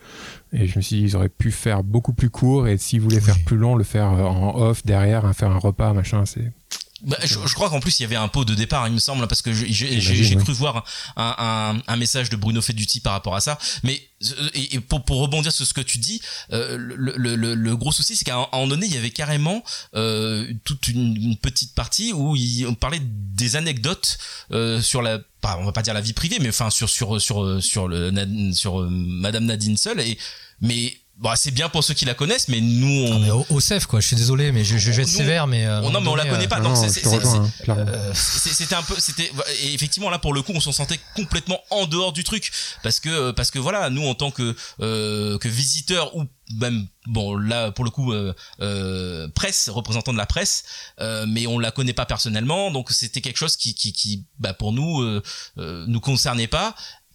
[0.52, 3.20] Et je me suis dit, ils auraient pu faire beaucoup plus court, et s'ils voulaient
[3.20, 6.52] faire plus long, le faire euh, en off derrière, hein, faire un repas, machin, c'est
[7.02, 8.98] bah, je, je, crois qu'en plus il y avait un pot de départ, il me
[8.98, 10.84] semble, parce que j'ai cru voir
[11.16, 13.58] un, un, un, message de Bruno Feduti par rapport à ça.
[13.82, 14.02] Mais
[14.54, 16.20] et, pour, pour, rebondir sur ce que tu dis,
[16.52, 19.64] euh, le, le, le, gros souci, c'est qu'à un moment donné, il y avait carrément
[19.94, 24.18] euh, toute une, petite partie où il, on parlait des anecdotes
[24.52, 27.20] euh, sur la, pas, on va pas dire la vie privée, mais enfin sur sur
[27.20, 30.18] sur sur le sur Madame Nadine seule et
[30.60, 33.42] mais Bon, c'est bien pour ceux qui la connaissent, mais nous, on...
[33.42, 34.00] Ah, au, CEF, quoi.
[34.00, 36.24] Je suis désolé, mais je, je vais être sévère, mais euh, non, mais on la
[36.24, 36.60] connaît pas.
[36.60, 39.30] Euh, c'était un peu, c'était
[39.62, 42.50] et effectivement là pour le coup, on s'en sentait complètement en dehors du truc
[42.82, 46.24] parce que parce que voilà, nous en tant que euh, que visiteurs ou
[46.58, 50.64] même bon là pour le coup euh, euh, presse représentant de la presse
[51.00, 54.54] euh, mais on la connaît pas personnellement donc c'était quelque chose qui qui, qui bah,
[54.54, 55.22] pour nous euh,
[55.56, 56.74] nous concernait pas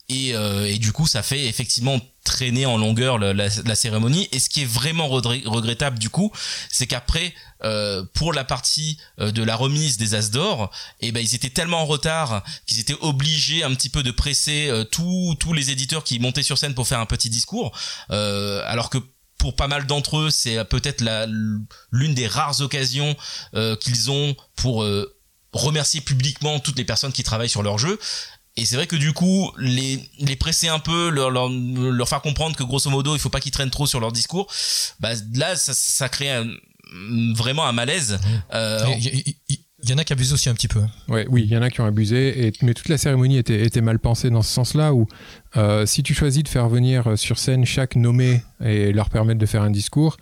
[0.09, 4.27] et, euh, et, du coup ça fait effectivement traîner en longueur la, cérémonie.
[4.33, 6.31] Et ce qui est vraiment regrettable du coup
[6.69, 11.21] c'est qu'après euh, pour la partie euh, de la remise des As d'or eh ben
[11.21, 15.35] ils étaient tellement en retard qu'ils étaient obligés un petit peu de presser euh, tous
[15.39, 17.71] tous les éditeurs qui montaient sur scène pour faire un petit discours.
[18.11, 18.97] Euh, alors que
[19.37, 21.03] pour pas mal d'entre eux c'est peut-être
[21.91, 23.15] l'une des rares occasions
[23.79, 24.85] qu'ils ont pour
[25.51, 27.99] remercier publiquement toutes les personnes qui travaillent sur leur jeu
[28.57, 32.21] et c'est vrai que du coup, les, les presser un peu, leur, leur, leur faire
[32.21, 34.47] comprendre que grosso modo, il faut pas qu'ils traînent trop sur leur discours,
[34.99, 36.31] bah, là, ça, ça crée
[37.35, 38.19] vraiment un malaise.
[38.53, 38.79] Euh,
[39.85, 40.81] il y en a qui abusent aussi un petit peu.
[41.09, 43.61] Ouais, oui, il y en a qui ont abusé, et, mais toute la cérémonie était,
[43.61, 45.05] était mal pensée dans ce sens-là, où
[45.57, 49.45] euh, si tu choisis de faire venir sur scène chaque nommé et leur permettre de
[49.45, 50.17] faire un discours,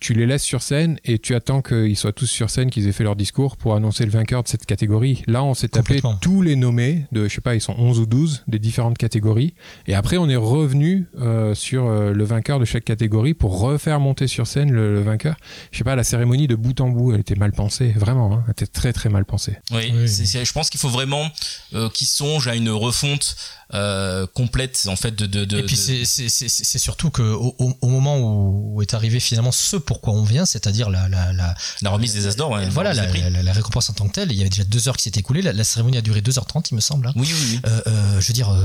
[0.00, 2.92] tu les laisses sur scène et tu attends qu'ils soient tous sur scène, qu'ils aient
[2.92, 5.22] fait leur discours pour annoncer le vainqueur de cette catégorie.
[5.26, 8.06] Là, on s'est tapé tous les nommés de, je sais pas, ils sont 11 ou
[8.06, 9.54] 12 des différentes catégories.
[9.86, 14.00] Et après, on est revenu euh, sur euh, le vainqueur de chaque catégorie pour refaire
[14.00, 15.36] monter sur scène le, vainqueur.
[15.70, 18.32] Je sais pas, la cérémonie de bout en bout, elle était mal pensée, vraiment.
[18.32, 19.56] Hein, elle était très très mal pensée.
[19.70, 21.28] Oui, je pense qu'il faut vraiment
[21.74, 23.36] euh, qu'ils songent à une refonte
[23.72, 28.18] euh, complète en fait de, de, de et puis c'est surtout que au, au, moment
[28.18, 32.28] où est arrivé finalement ce pourquoi on vient, c'est-à-dire la, la, la, la remise des
[32.28, 32.56] As d'or.
[32.70, 34.30] voilà, la, la, récompense en tant que telle.
[34.30, 35.42] Il y avait déjà deux heures qui s'étaient écoulées.
[35.42, 37.08] La, cérémonie a duré 2h30, il me semble.
[37.08, 37.12] Hein.
[37.16, 37.60] Oui, oui, oui.
[37.66, 38.56] Euh, euh, je veux dire,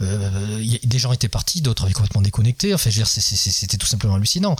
[0.00, 2.74] euh, des gens étaient partis, d'autres avaient complètement déconnecté.
[2.74, 4.54] Enfin, je veux dire, c'était tout simplement hallucinant.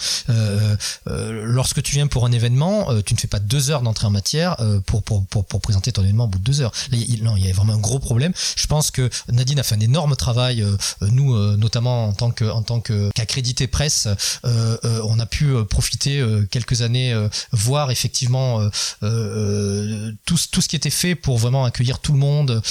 [1.07, 4.57] lorsque tu viens pour un événement, tu ne fais pas deux heures d'entrée en matière
[4.87, 6.73] pour, pour, pour, pour, présenter ton événement au bout de deux heures.
[6.91, 8.33] il, non, il y avait vraiment un gros problème.
[8.57, 10.67] Je pense que Nadine a fait un énorme travail.
[11.01, 14.09] nous, notamment en tant que en tant qu'accrédité presse,
[14.43, 16.08] on a pu profiter
[16.51, 17.14] quelques années,
[17.53, 18.61] voir effectivement
[19.01, 22.62] tout, tout ce qui était fait pour vraiment accueillir tout le monde,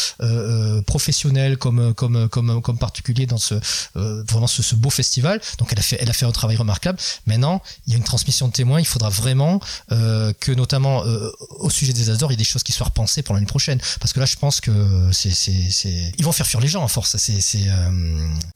[0.85, 3.55] professionnel comme comme comme comme particulier dans ce
[3.95, 5.41] vraiment ce, beau festival.
[5.57, 6.97] Donc elle a fait elle a fait un travail remarquable.
[7.25, 8.79] Maintenant, il y a une transmission de témoins.
[8.79, 11.03] Il faudra vraiment que notamment
[11.59, 13.79] au sujet des Azores, il y ait des choses qui soient repensées pour l'année prochaine.
[13.99, 14.71] Parce que là, je pense que
[15.11, 17.17] c'est c'est ils vont faire fuir les gens en force.
[17.17, 17.67] C'est c'est.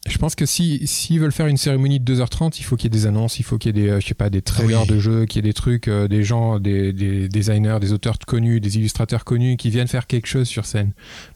[0.07, 2.95] Je pense que si s'ils veulent faire une cérémonie de 2h30, il faut qu'il y
[2.95, 4.41] ait des annonces, il faut qu'il y ait des je sais pas des
[4.87, 8.59] de jeux, qu'il y ait des trucs, des gens, des, des designers, des auteurs connus,
[8.59, 10.91] des illustrateurs connus qui viennent faire quelque chose sur scène.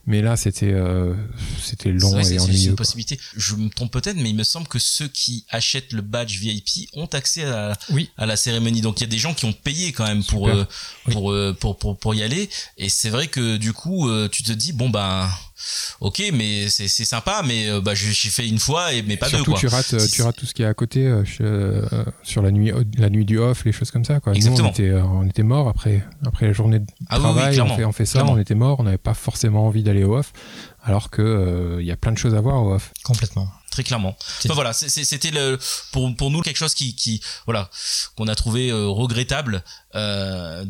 [0.06, 1.14] Mais là, c'était euh,
[1.60, 2.58] c'était long et ennuyeux.
[2.58, 3.18] C'est une possibilité.
[3.36, 6.88] Je me trompe peut-être, mais il me semble que ceux qui achètent le badge VIP
[6.92, 8.10] ont accès à, oui.
[8.16, 8.82] à la cérémonie.
[8.82, 10.64] Donc il y a des gens qui ont payé quand même pour euh,
[11.10, 12.48] pour, euh, pour, pour pour y aller.
[12.78, 15.28] Et c'est vrai que du coup, tu te dis bon ben
[16.00, 19.50] ok, mais c'est sympa, mais bah, j'ai fait une fois, et, mais pas Surtout, deux.
[19.52, 19.60] Quoi.
[19.60, 21.82] Tu rates, tu rates tout ce qui est à côté euh,
[22.22, 24.20] sur la nuit, la nuit du off, les choses comme ça.
[24.20, 24.34] Quoi.
[24.34, 24.68] Exactement.
[24.68, 27.92] on était, on était mort après, après la journée de ah travail, on, fait, on
[27.92, 30.32] fait ça, on était mort, on n'avait pas forcément envie d'aller au off,
[30.82, 32.92] alors que il y a plein de choses à voir au off.
[33.02, 34.16] Complètement très clairement.
[34.44, 35.32] Enfin, voilà, c'était
[35.92, 37.68] pour pour nous quelque chose qui qui voilà
[38.16, 39.62] qu'on a trouvé regrettable
[39.96, 40.64] euh,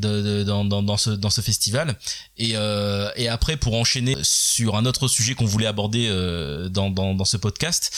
[0.45, 1.97] dans, ce, festival.
[2.39, 7.25] Et, euh, et après, pour enchaîner sur un autre sujet qu'on voulait aborder euh, dans,
[7.25, 7.91] ce podcast,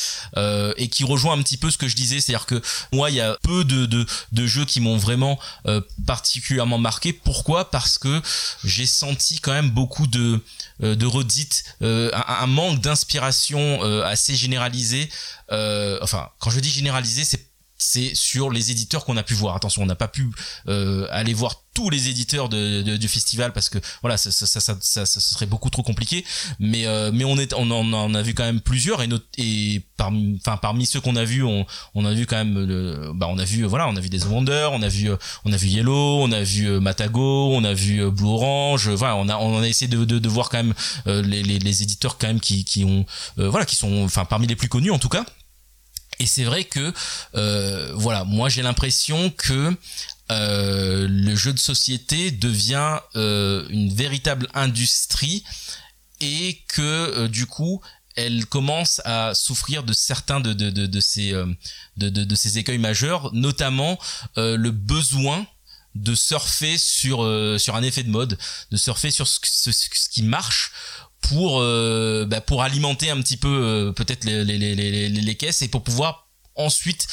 [0.77, 2.63] et qui rejoint un petit peu ce que je disais, c'est-à-dire que
[2.93, 4.07] moi, il y a peu de,
[4.47, 5.39] jeux qui m'ont vraiment
[6.07, 7.13] particulièrement marqué.
[7.13, 7.71] Pourquoi?
[7.71, 8.23] Parce que
[8.65, 10.41] j'ai senti quand même beaucoup de,
[10.81, 15.09] de redites, un, un, manque d'inspiration assez généralisé.
[15.51, 17.48] enfin, quand je dis généralisé, c'est
[17.79, 19.55] c'est sur les éditeurs qu'on a pu voir.
[19.55, 20.29] Attention, on n'a pas pu
[20.67, 24.77] euh, aller voir tous les éditeurs de, du festival parce que voilà, ça, ça, ça,
[24.81, 26.25] ça, serait beaucoup trop compliqué.
[26.59, 30.41] Mais euh, mais on est, on en, a vu quand même plusieurs et et parmi,
[30.41, 31.65] enfin parmi ceux qu'on a vu, on,
[31.95, 34.25] on a vu quand même, le, bah on a vu voilà, on a vu des
[34.25, 35.09] Wonder, on a vu
[35.45, 38.89] on a vu Yellow, on a vu Matago, on a vu Blue Orange.
[38.89, 40.75] Voilà, on a on a essayé de, de, de voir quand même
[41.07, 44.49] euh, les, les, les, éditeurs quand même qui qui ont voilà qui sont enfin parmi
[44.49, 45.25] les plus connus en tout cas.
[46.19, 46.93] Et c'est vrai que,
[47.35, 49.77] euh, voilà, moi j'ai l'impression que
[50.31, 55.45] euh, le jeu de société devient euh, une véritable industrie
[56.21, 57.81] et que du coup
[58.17, 63.97] elle commence à souffrir de certains de, de, ces, écueils majeurs, notamment
[64.37, 65.47] le besoin
[65.95, 68.37] de surfer sur, un effet de mode,
[68.73, 70.73] de surfer sur ce qui marche
[71.21, 75.63] pour euh, bah, pour alimenter un petit peu euh, peut-être les, les, les, les, caisses
[75.63, 77.07] et pour pouvoir ensuite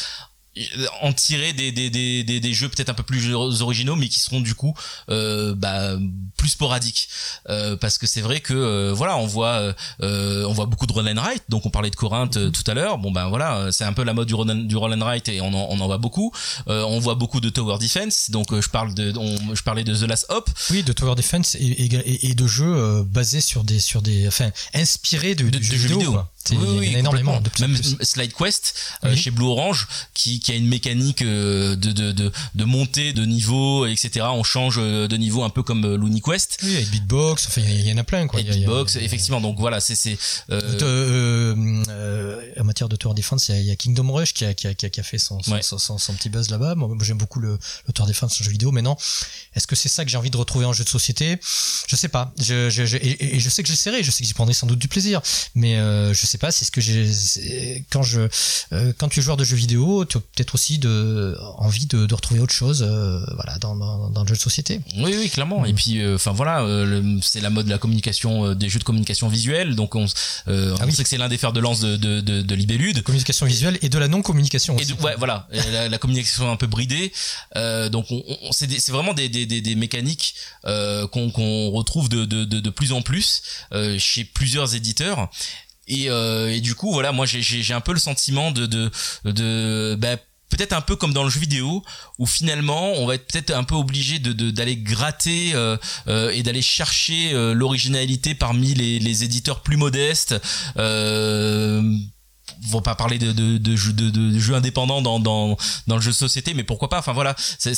[1.02, 4.40] en tirer des, des, des, des, jeux peut-être un peu plus originaux mais qui seront
[4.40, 4.74] du coup
[5.10, 5.98] euh, bah,
[6.38, 7.10] plus sporadiques.
[7.50, 10.94] Euh, parce que c'est vrai que euh, voilà on voit euh, on voit beaucoup de
[10.94, 11.44] roll and write.
[11.50, 12.98] Donc on parlait de Corinthe euh, tout à l'heure.
[12.98, 15.28] Bon ben voilà c'est un peu la mode du roll and, du roll and write
[15.28, 16.32] et on en, on en voit beaucoup.
[16.68, 18.30] On voit beaucoup de tower defense.
[18.32, 19.14] Donc je parle de
[19.54, 20.50] je parlais de The Last Hop.
[20.72, 24.52] Oui de tower defense et, et, et de jeux basés sur des sur des enfin
[24.74, 26.18] inspirés de, de, jeux vidéo,
[26.52, 27.42] oui, oui, énormément.
[27.42, 31.92] De Même Slide Quest euh, chez Blue Orange, qui, qui a une mécanique euh, de,
[31.92, 34.28] de, de, de montée de niveau, etc.
[34.32, 36.60] On change euh, de niveau un peu comme Looney Quest.
[36.64, 38.40] Oui, avec Beatbox, enfin il y, en a plein quoi.
[38.40, 39.42] Et Beatbox, effectivement.
[39.42, 40.18] Donc voilà, c'est c'est.
[42.58, 45.00] En matière de tour defense, il y, a Kingdom Rush qui a qui a, qui
[45.00, 46.76] a fait son son, son, son, petit buzz là-bas.
[46.76, 48.96] Moi, j'aime beaucoup le, le tour defense en jeu vidéo, mais non.
[49.56, 51.40] Est-ce que c'est ça que j'ai envie de retrouver en jeu de société?
[51.88, 52.34] Je sais pas.
[52.40, 54.04] Je, je, je et, je sais que j'essaierai.
[54.04, 55.22] Je sais que j'y prendrai sans doute du plaisir,
[55.54, 58.28] mais je sais pas, c'est ce que j'ai quand je
[58.74, 62.14] euh, quand tu es joueur de jeux vidéo, tu as peut-être aussi de envie de,
[62.14, 64.82] retrouver autre chose, euh, voilà, dans, dans, le jeu de société.
[64.98, 65.66] Oui, oui, clairement.
[65.66, 65.76] Et mm.
[65.76, 66.66] puis, euh, enfin voilà,
[67.22, 69.76] c'est la mode de la communication, des jeux de communication visuelle.
[69.76, 70.06] Donc on,
[70.48, 73.02] ah on sait que c'est l'un des fers de lance de de, de, de Libellude.
[73.04, 74.78] Communication visuelle et de la non communication.
[74.78, 75.48] Et ouais, voilà,
[75.90, 77.12] la, communication un peu bridée.
[77.92, 82.92] donc on, c'est vraiment des, des, des, mécaniques qu'on retrouve de, de, de, de plus
[82.92, 83.42] en plus
[83.98, 85.30] chez plusieurs éditeurs
[85.88, 88.92] et, euh, du coup, voilà, moi j'ai un peu le sentiment de, de,
[89.26, 90.18] de bah,
[90.50, 91.84] peut-être un peu comme dans le jeu vidéo
[92.18, 96.44] où finalement on va être peut-être un peu obligé de d'aller gratter euh, euh, et
[96.44, 100.36] d'aller chercher euh, l'originalité parmi les, les éditeurs plus modestes
[102.66, 106.02] on va pas parler de, de, de, de, de jeux indépendants dans, dans, dans le
[106.02, 107.74] jeu de société, mais pourquoi pas Enfin voilà, c'est,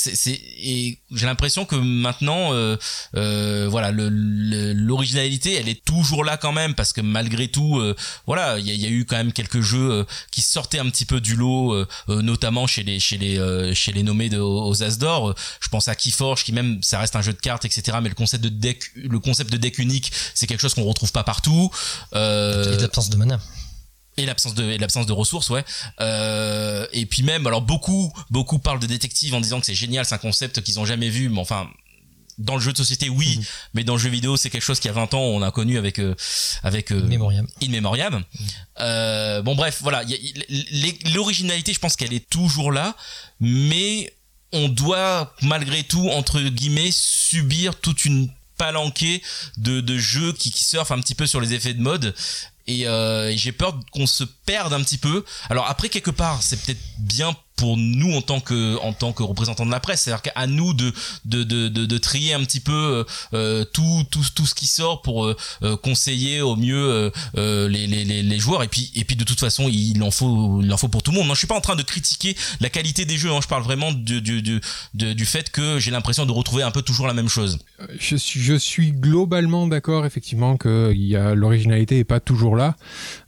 [0.60, 2.76] et j'ai l'impression que maintenant, euh,
[3.16, 7.94] euh, voilà, l'originalité, elle est toujours là quand même, parce que malgré tout, euh,
[8.26, 10.88] voilà, il y a, y a, eu quand même quelques jeux euh, qui sortaient un
[10.90, 14.82] petit peu du lot, euh, notamment chez les chez les chez les nommés de, aux
[14.82, 15.34] As d'or.
[15.60, 17.98] Je pense à Keyforge, qui même, ça reste un jeu de cartes, etc.
[18.02, 21.12] Mais le concept de deck, le concept de deck unique, c'est quelque chose qu'on retrouve
[21.12, 21.70] pas partout.
[22.14, 23.38] Euh, et l'absence de mana
[24.18, 25.64] et l'absence de l'absence de ressources ouais.
[26.00, 30.04] Euh, et puis même alors beaucoup beaucoup parlent de détective en disant que c'est génial
[30.04, 31.68] c'est un concept qu'ils ont jamais vu mais enfin
[32.38, 33.36] dans le jeu de société oui.
[33.38, 33.44] Mhm.
[33.74, 35.76] mais dans le jeu vidéo c'est quelque chose qui a 20 ans on a connu
[35.76, 36.14] avec euh,
[36.62, 38.14] avec euh, In Memoriam.
[38.14, 38.46] Mhm.
[38.80, 40.02] euh, bon bref voilà.
[41.14, 42.96] L'originalité je pense qu'elle est toujours là
[43.40, 44.12] mais
[44.52, 49.22] on doit malgré tout entre guillemets subir toute une palanquée
[49.56, 52.14] de, de jeux qui, qui surfent un petit peu sur les effets de mode
[52.70, 55.24] euh, et, j'ai peur qu'on se perde un petit peu.
[55.50, 59.22] Alors après quelque part, c'est peut-être bien pour nous en tant que en tant que
[59.22, 60.02] représentants de la presse.
[60.02, 60.92] C'est-à-dire qu'à nous de
[61.24, 65.02] de, de de, de trier un petit peu euh, tout tout tout ce qui sort
[65.02, 68.62] pour euh, euh conseiller au mieux euh, les, les, les joueurs.
[68.62, 71.10] Et puis et puis de toute façon il en faut il en faut pour tout
[71.10, 71.26] le monde.
[71.26, 73.40] Non je suis pas en train de critiquer la qualité des jeux hein.
[73.42, 74.60] je parle vraiment du du du,
[74.94, 77.58] du fait que j'ai l'impression de retrouver un peu toujours la même chose.
[77.98, 82.54] Je suis je suis globalement d'accord effectivement que il y a l'originalité est pas toujours
[82.54, 82.76] là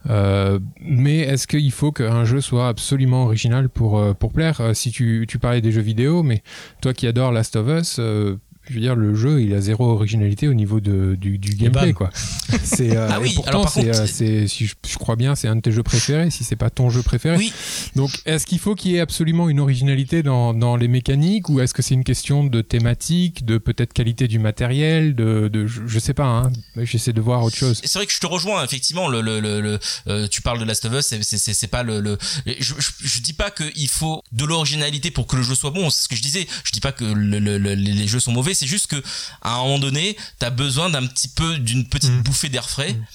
[0.05, 4.61] mais est-ce qu'il faut qu'un jeu soit absolument original pour pour plaire?
[4.61, 6.43] Euh, si tu, tu, parlais des jeux vidéo, mais
[6.81, 9.89] toi qui adores Last of Us, euh, je veux dire, le jeu, il a zéro
[9.89, 12.09] originalité au niveau de, du, du gameplay, quoi.
[12.63, 15.83] C'est, euh, ah oui, pourtant, c'est, si je, crois bien, c'est un de tes jeux
[15.83, 17.37] préférés, si c'est pas ton jeu préféré.
[17.37, 17.53] Oui.
[17.95, 21.59] Donc, est-ce qu'il faut qu'il y ait absolument une originalité dans, dans les mécaniques, ou
[21.59, 25.99] est-ce que c'est une question de thématique, de peut-être qualité du matériel, de, de je,
[25.99, 26.51] sais pas, hein.
[26.77, 27.81] J'essaie de voir autre chose.
[27.83, 30.93] C'est vrai que je te rejoins, effectivement, le, le, le, tu parles de Last of
[30.93, 35.35] Us, c'est pas le, le je, je, dis pas qu'il faut de l'originalité pour que
[35.35, 36.47] le jeu soit bon, c'est ce que je disais.
[36.63, 39.01] Je dis pas que les jeux sont mauvais, c'est juste que
[39.41, 42.21] à un moment donné, tu as besoin d'un petit peu d'une petite mm.
[42.23, 42.93] bouffée d'air frais.
[42.93, 43.05] Mm.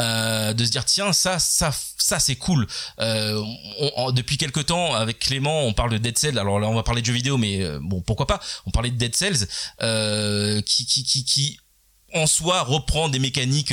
[0.00, 2.66] Euh, de se dire tiens ça ça ça c'est cool
[2.98, 3.40] euh,
[4.10, 7.00] depuis quelque temps avec Clément on parle de Dead Cells alors là on va parler
[7.00, 8.40] de jeux vidéo mais euh, bon pourquoi pas?
[8.66, 9.46] On parlait de Dead Cells
[10.64, 11.60] qui, qui qui qui
[12.12, 13.72] en soi reprend des mécaniques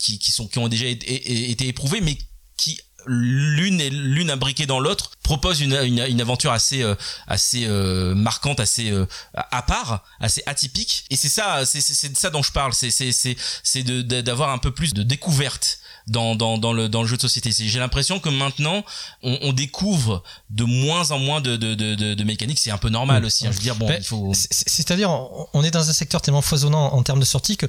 [0.00, 2.18] qui, qui sont qui ont déjà été, été éprouvées mais
[2.56, 6.94] qui l'une et l'une imbriquée dans l'autre propose une, une, aventure assez euh,
[7.26, 11.04] assez euh, marquante assez euh, à part assez atypique.
[11.10, 11.80] Et c'est ça c'est
[12.16, 12.72] ça dont je parle.
[12.72, 17.08] C'est c'est c'est d'avoir un peu plus de découverte dans, dans, dans, le, dans le
[17.08, 17.50] jeu de société.
[17.50, 18.84] J'ai l'impression que maintenant,
[19.22, 22.58] on, on, découvre de moins en moins de, de, de, de mécaniques.
[22.58, 23.26] C'est un peu normal mm.
[23.26, 23.46] aussi.
[23.46, 23.50] Hein.
[23.52, 24.32] Je veux dire, bon, il faut.
[24.34, 25.10] C'est-à-dire,
[25.52, 27.66] on est dans un secteur tellement foisonnant en termes de sortie que,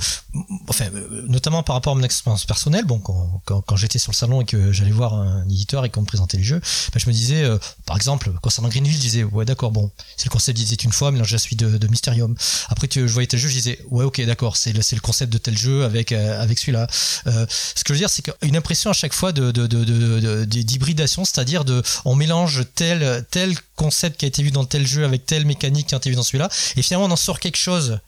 [0.67, 0.86] enfin,
[1.28, 4.41] notamment par rapport à mon expérience personnelle, bon, quand, quand, quand j'étais sur le salon
[4.41, 6.60] et que j'allais voir un éditeur et qu'on me présentait les jeux,
[6.93, 10.26] ben, je me disais, euh, par exemple, concernant Greenville, je disais, ouais, d'accord, bon, c'est
[10.26, 12.36] le concept d'idée une fois, mais là, je suis de, de Mysterium.
[12.69, 15.32] Après, tu, je voyais tel jeu, je disais, ouais, ok, d'accord, c'est le, le concept
[15.32, 16.88] de tel jeu avec, euh, avec celui-là.
[17.28, 19.52] Euh, ce que je veux dire, c'est une impression à chaque fois de,
[20.46, 25.06] d'hybridation, c'est-à-dire de, on mélange tel, tel concept qui a été vu dans tel jeu
[25.06, 27.58] avec telle mécanique qui a été vu dans celui-là, et finalement on en sort quelque
[27.58, 28.00] chose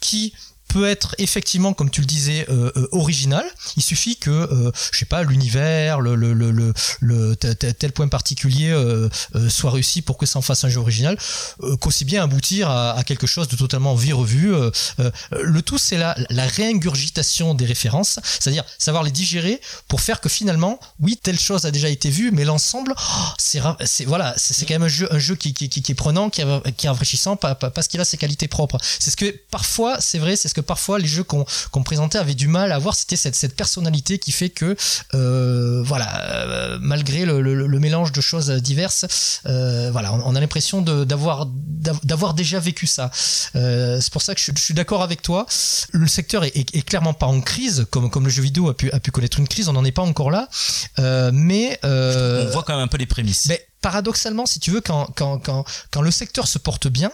[0.00, 0.32] qui
[0.68, 3.44] peut être effectivement, comme tu le disais, euh, euh, original.
[3.76, 8.74] Il suffit que, euh, je sais pas, l'univers, le, tel point particulier
[9.48, 11.16] soit réussi pour que ça en fasse un jeu original,
[11.80, 14.54] qu'aussi bien aboutir à, quelque chose de totalement vu revu.
[15.30, 20.28] le tout, c'est la, la réingurgitation des références, c'est-à-dire savoir les digérer pour faire que
[20.28, 23.60] finalement, oui, telle chose a déjà été vue, mais l'ensemble, oh, c'est
[24.06, 27.36] voilà, c'est quand même un jeu, un jeu qui, qui, est prenant, qui, est enrichissant,
[27.36, 28.78] parce qu'il a ses qualités propres.
[28.98, 32.34] C'est ce que parfois, c'est vrai, c'est ce que parfois les jeux qu'on présentait avaient
[32.34, 34.74] du mal à voir, c'était cette, cette personnalité qui fait que,
[35.14, 39.04] euh, voilà, euh, malgré le, le, mélange de choses diverses,
[39.44, 43.10] euh, voilà, on, a l'impression d'avoir d'avoir déjà vécu ça.
[43.12, 45.46] c'est pour ça que je, suis d'accord avec toi.
[45.92, 48.90] Le secteur est, est, clairement pas en crise, comme, comme le jeu vidéo a pu,
[48.92, 50.48] a pu connaître une crise, on n'en est pas encore là,
[51.32, 51.78] mais...
[51.82, 53.46] on voit quand même un peu les prémices.
[53.48, 57.10] Mais paradoxalement, si tu veux, quand, quand, quand, le secteur se porte bien,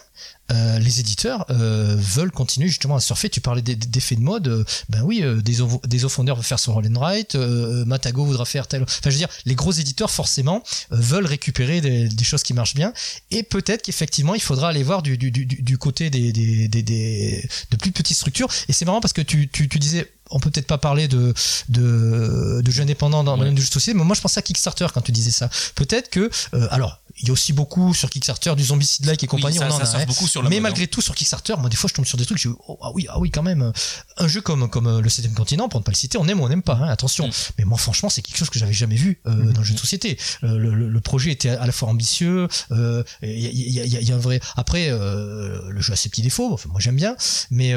[0.51, 3.31] euh, les éditeurs euh, veulent continuer justement à surfer.
[3.31, 4.49] Tu parlais d'effets de mode.
[4.49, 8.83] Euh, ben oui, des, des veut faire son roll and write, Matago voudra faire tel.
[8.83, 12.93] Enfin, je veux dire, les gros éditeurs forcément veulent récupérer des, choses qui marchent bien.
[13.31, 17.49] Et peut-être qu'effectivement, il faudra aller voir du, du, du, du côté des, des, des,
[17.71, 18.49] de plus petites structures.
[18.69, 21.35] Et c'est marrant parce que tu, tu, tu disais on peut peut-être pas parler de,
[21.69, 24.43] de, de jeux indépendants dans le domaine du jeu social, mais moi je pensais à
[24.43, 25.49] Kickstarter quand tu disais ça.
[25.75, 26.31] Peut-être que,
[26.71, 29.59] alors, il y a aussi beaucoup sur Kickstarter du zombicide-like et compagnie.
[29.61, 30.05] on en a, hein.
[30.07, 32.39] beaucoup sur Mais malgré tout, sur Kickstarter, moi, des fois, je tombe sur des trucs,
[32.39, 33.73] je oh, ah oui, ah oui, quand même.
[34.17, 36.45] Un jeu comme, comme le 7 continent, pour ne pas le citer, on aime ou
[36.45, 37.29] on n'aime pas, hein, attention.
[37.29, 37.33] Mm.
[37.59, 39.53] Mais moi, franchement, c'est quelque chose que j'avais jamais vu mm.
[39.53, 40.19] dans le jeu de société.
[40.43, 44.41] Le, le, projet était à la fois ambitieux, il y, a, y, a, un vrai.
[44.57, 47.17] Après, le jeu a ses petits défauts, enfin, moi j'aime bien,
[47.51, 47.75] mais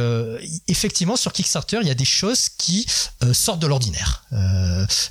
[0.67, 2.85] effectivement, sur Kickstarter, il y a des choses qui
[3.33, 4.25] sortent de l'ordinaire.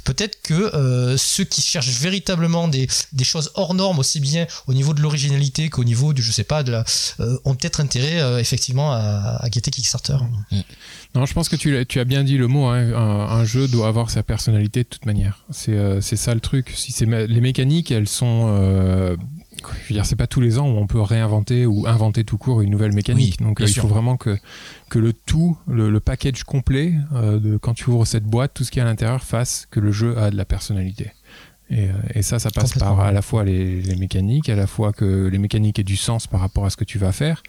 [0.05, 4.95] Peut-être que ceux qui cherchent véritablement des, des choses hors normes, aussi bien au niveau
[4.95, 6.85] de l'originalité qu'au niveau du, je sais pas, de la,
[7.21, 10.17] euh, ont peut-être intérêt euh, effectivement à, à, guetter Kickstarter.
[10.51, 10.61] Mm.
[11.15, 12.67] Non, je pense que tu, tu, as bien dit le mot.
[12.67, 12.93] Hein.
[12.95, 15.45] Un, jeu doit avoir sa personnalité de toute manière.
[15.51, 16.73] C'est euh, ça le truc.
[16.75, 19.17] Si c'est les mécaniques, elles sont
[19.57, 22.37] je veux dire, c'est pas tous les ans où on peut réinventer ou inventer tout
[22.37, 23.41] court une nouvelle mécanique.
[23.41, 24.37] Donc il faut vraiment que,
[24.91, 28.79] que le tout, le, package complet de quand tu ouvres cette boîte, tout ce qui
[28.79, 31.13] est à l'intérieur fasse que le jeu a de la personnalité.
[31.71, 34.67] Et, euh, et, ça, ça passe par à la fois les, les, mécaniques, à la
[34.67, 37.43] fois que les mécaniques aient du sens par rapport à ce que tu vas faire,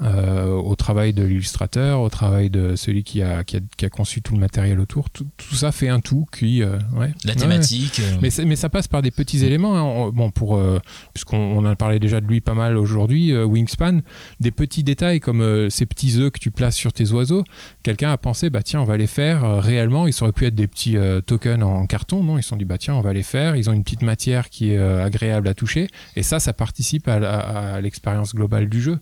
[0.00, 3.90] euh, au travail de l'illustrateur, au travail de celui qui a, qui a, qui a,
[3.90, 5.10] conçu tout le matériel autour.
[5.10, 7.12] Tout, tout ça fait un tout qui, euh, ouais.
[7.24, 8.00] La thématique.
[8.00, 8.16] Euh.
[8.22, 9.76] Mais, mais ça passe par des petits éléments.
[9.76, 10.12] Hein.
[10.14, 10.78] Bon, pour euh,
[11.14, 14.00] puisqu'on on a parlé déjà de lui pas mal aujourd'hui, Wingspan,
[14.38, 17.42] des petits détails comme ces petits œufs que tu places sur tes oiseaux.
[17.82, 20.06] Quelqu'un a pensé, bah tiens, on va les faire réellement.
[20.06, 20.96] Ils auraient pu être des petits
[21.26, 22.38] tokens en carton, non?
[22.38, 23.56] Ils se sont dit, bah tiens, on va les faire.
[23.56, 25.88] Ils ont une petite matière qui est agréable à toucher.
[26.14, 29.00] Et ça, ça participe à, à l'expérience globale du jeu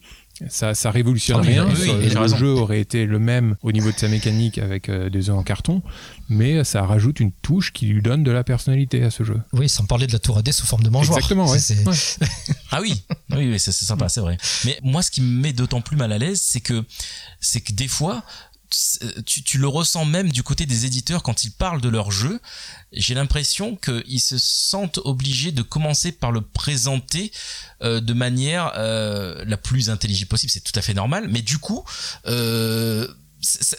[0.49, 1.65] ça, ça révolutionne ah rien.
[1.67, 5.37] le jeu aurait été le même au niveau de sa mécanique avec euh, des œufs
[5.37, 5.83] en carton,
[6.29, 9.41] mais ça rajoute une touche qui lui donne de la personnalité à ce jeu.
[9.53, 11.19] Oui, sans parler de la tour AD sous forme de mangeoire.
[11.19, 11.59] Exactement, ouais.
[12.71, 14.37] ah oui, oui, oui c'est sympa, c'est vrai.
[14.65, 16.85] Mais moi, ce qui me met d'autant plus mal à l'aise, c'est que,
[17.41, 18.23] c'est que des fois,
[19.25, 22.41] tu, le ressens même du côté des éditeurs quand ils parlent de leur jeu.
[22.93, 27.33] J'ai l'impression qu'ils se sentent obligés de commencer par le présenter
[27.83, 30.51] euh, de manière euh, la plus intelligible possible.
[30.51, 31.29] C'est tout à fait normal.
[31.29, 31.85] Mais du coup,
[32.27, 33.07] euh,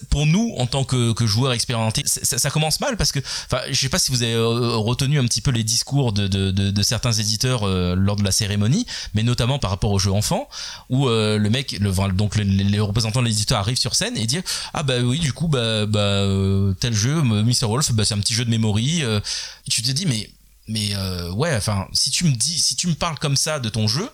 [0.09, 3.89] pour nous en tant que, joueurs expérimentés ça, commence mal parce que enfin je sais
[3.89, 7.95] pas si vous avez euh, retenu un petit peu les discours de, certains éditeurs euh,
[7.95, 10.47] lors de la cérémonie mais notamment par rapport aux jeux enfants
[10.89, 14.43] où euh, le mec donc les, représentants de l'éditeur arrivent sur scène et disent
[14.73, 16.27] ah bah oui du coup bah, bah
[16.79, 19.03] tel jeu Mr Wolf bah c'est un petit jeu de memory
[19.69, 20.29] tu te dis mais
[20.67, 20.95] mais
[21.31, 24.07] ouais enfin si tu me dis si tu me parles comme ça de ton jeu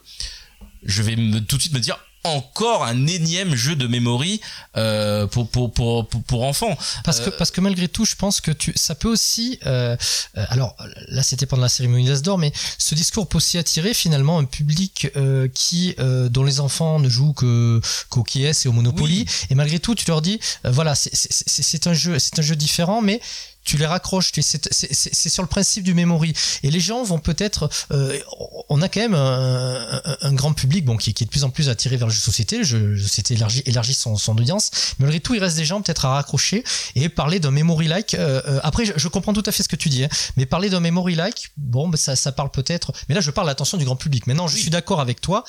[0.83, 1.15] je vais
[1.47, 4.39] tout de suite me dire encore un énième jeu de memory
[4.77, 6.77] euh, pour, pour, pour, pour, enfants.
[7.03, 9.59] Parce que, euh, parce que malgré tout, je pense que tu, ça peut aussi...
[9.65, 9.97] Euh,
[10.37, 10.75] euh alors
[11.09, 15.07] là, c'était pendant la cérémonie d'Asdor, mais ce discours peut aussi attirer finalement un public
[15.15, 15.95] euh, qui
[16.29, 19.25] dont les enfants ne jouent que qu'au KS et au Monopoly.
[19.49, 23.19] Et malgré tout, tu leur dis, voilà, c'est un jeu, c'est un jeu différent, mais
[23.63, 24.31] tu les raccroches.
[24.33, 26.33] C'est sur le principe du memory.
[26.63, 27.69] Et les gens vont peut-être.
[27.91, 28.19] Euh,
[28.69, 31.49] on a quand même un, un, grand public bon, qui, qui, est de plus en
[31.49, 32.57] plus attiré vers le jeu de société.
[32.57, 34.71] Le jeu de société élargit, élargit son, son, audience.
[34.99, 36.63] Mais malgré tout, il reste des gens peut-être à raccrocher
[36.95, 38.13] et parler d'un memory-like.
[38.13, 40.03] Euh, euh, après, je, je, comprends tout à fait ce que tu dis.
[40.03, 42.91] Hein, mais parler d'un memory-like, bon, ça, ça parle peut-être.
[43.09, 44.27] Mais là, je parle l'attention du grand public.
[44.27, 45.43] Maintenant, je suis d'accord avec toi.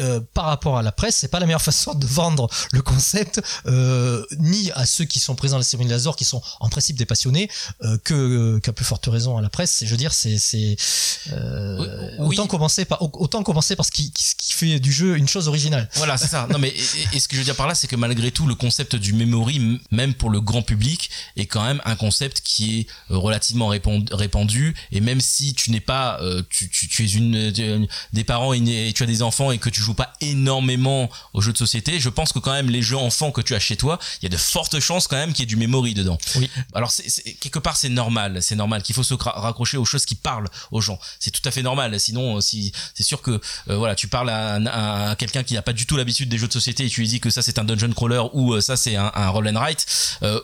[0.00, 3.40] Euh, par rapport à la presse, c'est pas la meilleure façon de vendre le concept,
[3.66, 6.68] euh, ni à ceux qui sont présents à la cérémonie de l'Azor, qui sont en
[6.68, 7.48] principe des passionnés,
[7.82, 9.82] euh, que qu'à plus forte raison à la presse.
[9.84, 10.76] Je veux dire, c'est c'est
[12.18, 15.88] autant commencer par autant commencer par ce qui, qui fait du jeu une chose originale.
[15.94, 16.46] Voilà, c'est ça.
[16.50, 16.74] Non mais
[17.12, 19.12] et, ce que je veux dire par là, c'est que malgré tout, le concept du
[19.12, 24.74] memory, même pour le grand public, est quand même un concept qui est relativement répandu.
[24.92, 26.20] Et même si tu n'es pas,
[26.50, 29.80] tu, tu, tu es une, des parents et tu as des enfants et que tu
[29.80, 33.30] joues pas énormément aux jeux de société, je pense que quand même les jeux enfants
[33.30, 35.44] que tu as chez toi, il y a de fortes chances quand même qu'il y
[35.44, 36.18] ait du memory dedans.
[36.36, 36.50] Oui.
[36.74, 40.14] Alors c'est, quelque part c'est normal, c'est normal qu'il faut se raccrocher aux choses qui
[40.14, 40.98] parlent aux gens.
[41.20, 41.98] C'est tout à fait normal.
[42.00, 45.86] Sinon, si c'est sûr que euh, voilà, tu parles à, quelqu'un qui n'a pas du
[45.86, 47.92] tout l'habitude des jeux de société et tu lui dis que ça c'est un dungeon
[47.92, 49.86] crawler ou euh, ça c'est un, un roll and write.
[50.22, 50.40] Euh,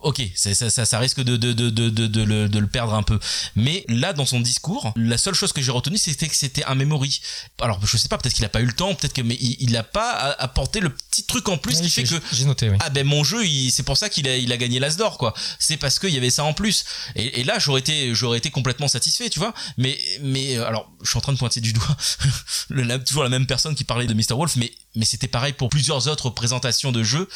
[0.00, 3.02] ok, ça, ça, ça, risque de, de, de, de, de, le, de le perdre un
[3.02, 3.18] peu.
[3.56, 6.74] Mais là, dans son discours, la seule chose que j'ai retenue, c'était que c'était un
[6.74, 7.20] memory.
[7.60, 9.56] Alors, je sais pas, peut-être qu'il a pas eu le temps, peut-être que, mais il,
[9.60, 12.14] il a pas apporté le petit truc en plus qui fait que.
[12.32, 12.76] J'ai noté, oui.
[12.80, 15.34] Ah ben mon jeu, c'est pour ça qu'il a, il a gagné l'As d'or, quoi.
[15.58, 16.84] C'est parce qu'il y avait ça en plus.
[17.16, 19.54] Et, et là, j'aurais été, j'aurais été complètement satisfait, tu vois.
[19.76, 21.96] Mais, mais, euh, alors, je suis en train de pointer du doigt
[22.68, 24.34] le, toujours la même personne qui parlait de Mr.
[24.34, 27.28] Wolf, mais mais c'était pareil pour plusieurs autres présentations de jeux.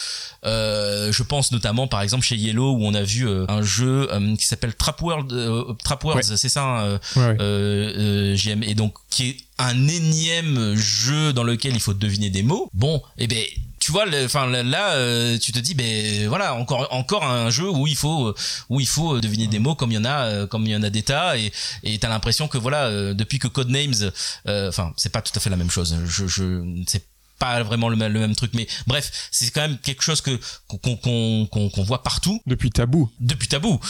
[0.45, 4.13] Euh, je pense notamment par exemple chez Yellow où on a vu euh, un jeu
[4.13, 8.37] euh, qui s'appelle Trap World, euh, Trap Worlds, c'est ça, hein, ouais.
[8.37, 12.69] JM, et donc qui est un énième jeu dans lequel il faut deviner des mots.
[12.75, 13.45] Bon, et eh ben
[13.83, 17.89] tu vois, enfin là, euh, tu te dis, ben voilà, encore encore un jeu où
[17.89, 18.33] il faut
[18.69, 20.77] où il faut deviner des mots comme il y en a euh, comme il y
[20.77, 21.53] en a des tas et
[21.83, 24.13] et t'as l'impression que voilà, euh, depuis que Codenames,
[24.47, 25.99] enfin c'est pas tout à fait la même chose.
[26.07, 27.05] Je je c'est
[27.43, 30.39] pas vraiment le, le, même truc mais bref c'est quand même quelque chose que
[30.69, 32.41] qu'on qu'on qu'on voit partout.
[32.47, 33.11] Depuis tabou.
[33.21, 33.81] Depuis tabou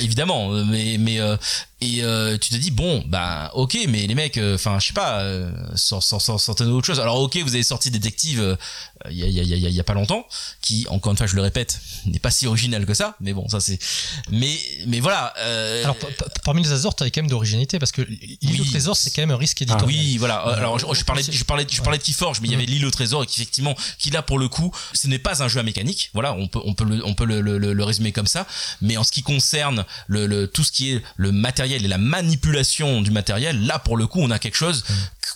[0.00, 1.20] évidemment mais mais
[1.84, 5.20] et euh, tu te dis bon bah ok mais les mecs enfin je sais pas
[5.20, 7.00] euh, sortez autre chose.
[7.00, 8.56] Alors ok vous avez sorti détective
[9.10, 10.26] il y, a, y, a, y, a, y, a, pas longtemps
[10.62, 13.48] qui encore une fois je le répète n'est pas si original que ça mais bon
[13.48, 13.78] ça c'est
[14.30, 15.82] mais mais voilà euh...
[15.82, 15.96] alors
[16.44, 18.02] parmi les Azores t'avais quand même d'originalité parce que
[18.42, 19.88] l'île au trésor c'est quand même un risque ah éditorial.
[19.88, 20.36] oui voilà.
[20.36, 22.86] Alors je, je, parlais je parlais je parlais de Keyforge mais il y avait l'île
[22.86, 25.62] au trésor et qu'effectivement qui là pour le coup ce n'est pas un jeu à
[25.62, 26.10] mécanique.
[26.14, 28.46] Voilà on peut on peut le, on peut le, le, le, résumer comme ça.
[28.80, 31.98] Mais en ce qui concerne le, le tout ce qui est le matériel et la
[31.98, 34.84] manipulation du matériel, là pour le coup on a quelque chose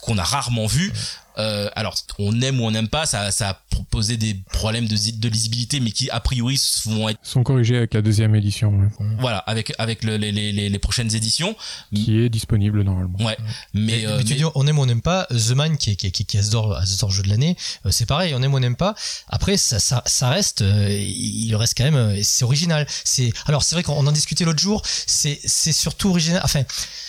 [0.02, 0.92] qu'on a rarement vu.
[1.38, 3.60] Euh, alors, on aime ou on n'aime pas, ça, ça a
[3.90, 7.94] posé des problèmes de, de, lisibilité, mais qui a priori vont être sont corrigés avec
[7.94, 8.90] la deuxième édition.
[9.18, 11.56] Voilà, avec avec le, les, les, les, prochaines éditions,
[11.94, 13.18] qui est disponible normalement.
[13.20, 13.36] Ouais,
[13.74, 15.26] mais, euh, tu dis on aime ou on n'aime pas.
[15.30, 16.80] The Man qui est qui, qui, qui Asdor,
[17.10, 18.94] jeu de l'année, euh, c'est pareil, on aime ou on n'aime pas.
[19.28, 22.86] Après, ça, ça, ça reste, euh, il reste quand même, c'est original.
[23.04, 24.82] C'est alors c'est vrai qu'on en discutait l'autre jour.
[24.84, 26.42] C'est c'est surtout original.
[26.44, 26.62] Enfin,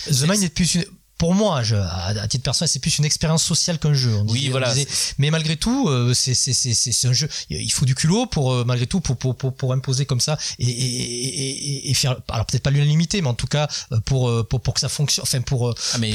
[0.07, 0.85] The Man est plus une
[1.19, 4.15] pour moi, je, à, titre personnel, c'est plus une expérience sociale qu'un jeu.
[4.29, 4.73] oui, voilà.
[5.17, 7.27] mais malgré tout, euh, c'est c'est un jeu.
[7.49, 10.37] Il faut du culot pour euh, malgré tout pour pour, pour pour imposer comme ça
[10.59, 12.15] et et, et, faire.
[12.29, 15.23] Alors peut-être pas l'unanimité, mais en tout cas euh, pour pour pour que ça fonctionne.
[15.23, 15.75] Enfin pour.
[15.93, 16.13] Ah, mais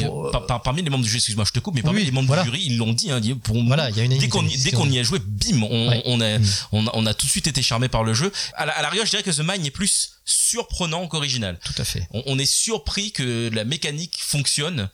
[0.65, 2.63] parmi les membres du jury, excuse-moi, je te coupe, mais parmi les membres du jury,
[2.65, 3.11] ils l'ont dit.
[3.11, 5.63] Hein, pour, voilà, il y a une dès qu'on dès qu'on y a joué, bim,
[5.65, 6.45] on, on a mm.
[6.73, 8.33] on a on a tout de suite été charmé par le jeu.
[8.55, 11.59] À la, à rigueur, je dirais que The Mine est plus surprenant qu'original.
[11.65, 12.07] Tout à fait.
[12.11, 14.89] On, est surpris que la mécanique fonctionne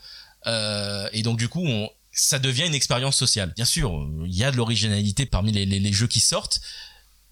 [0.46, 3.52] euh, et donc du coup on, ça devient une expérience sociale.
[3.54, 6.60] Bien sûr, il y a de l'originalité parmi les, les, les, jeux qui sortent,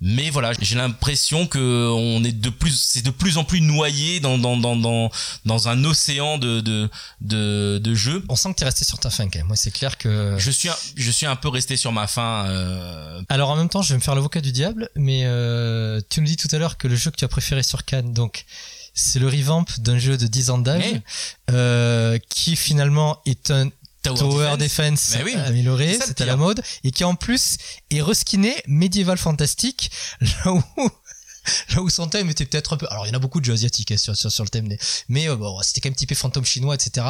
[0.00, 4.20] mais voilà j'ai l'impression que on est de plus c'est de plus en plus noyé
[4.20, 5.10] dans dans dans dans
[5.44, 6.88] dans un océan de de
[7.20, 8.24] de, de jeux.
[8.28, 9.46] On sent que tu es resté sur ta fin quand même.
[9.48, 12.46] Moi c'est clair que je suis un, je suis un peu resté sur ma fin
[12.46, 13.20] euh...
[13.28, 16.26] alors en même temps je vais me faire l'avocat du diable mais euh, tu nous
[16.26, 18.44] dis tout à l'heure que le jeu que tu as préféré sur Cannes donc
[18.94, 21.00] c'est le revamp d'un jeu de 10 ans d'âge
[21.50, 23.68] euh, qui finalement est un
[24.14, 27.56] Tower, Defense, oui, amélioré, c'était la mode, et qui en plus
[27.90, 29.90] est reskiné médiéval fantastique,
[30.20, 30.62] là où
[31.74, 33.44] là où son thème était peut-être un peu alors il y en a beaucoup de
[33.44, 34.68] jeux asiatiques hein, sur, sur, sur le thème
[35.08, 37.06] mais euh, bon c'était quand même typé fantôme chinois etc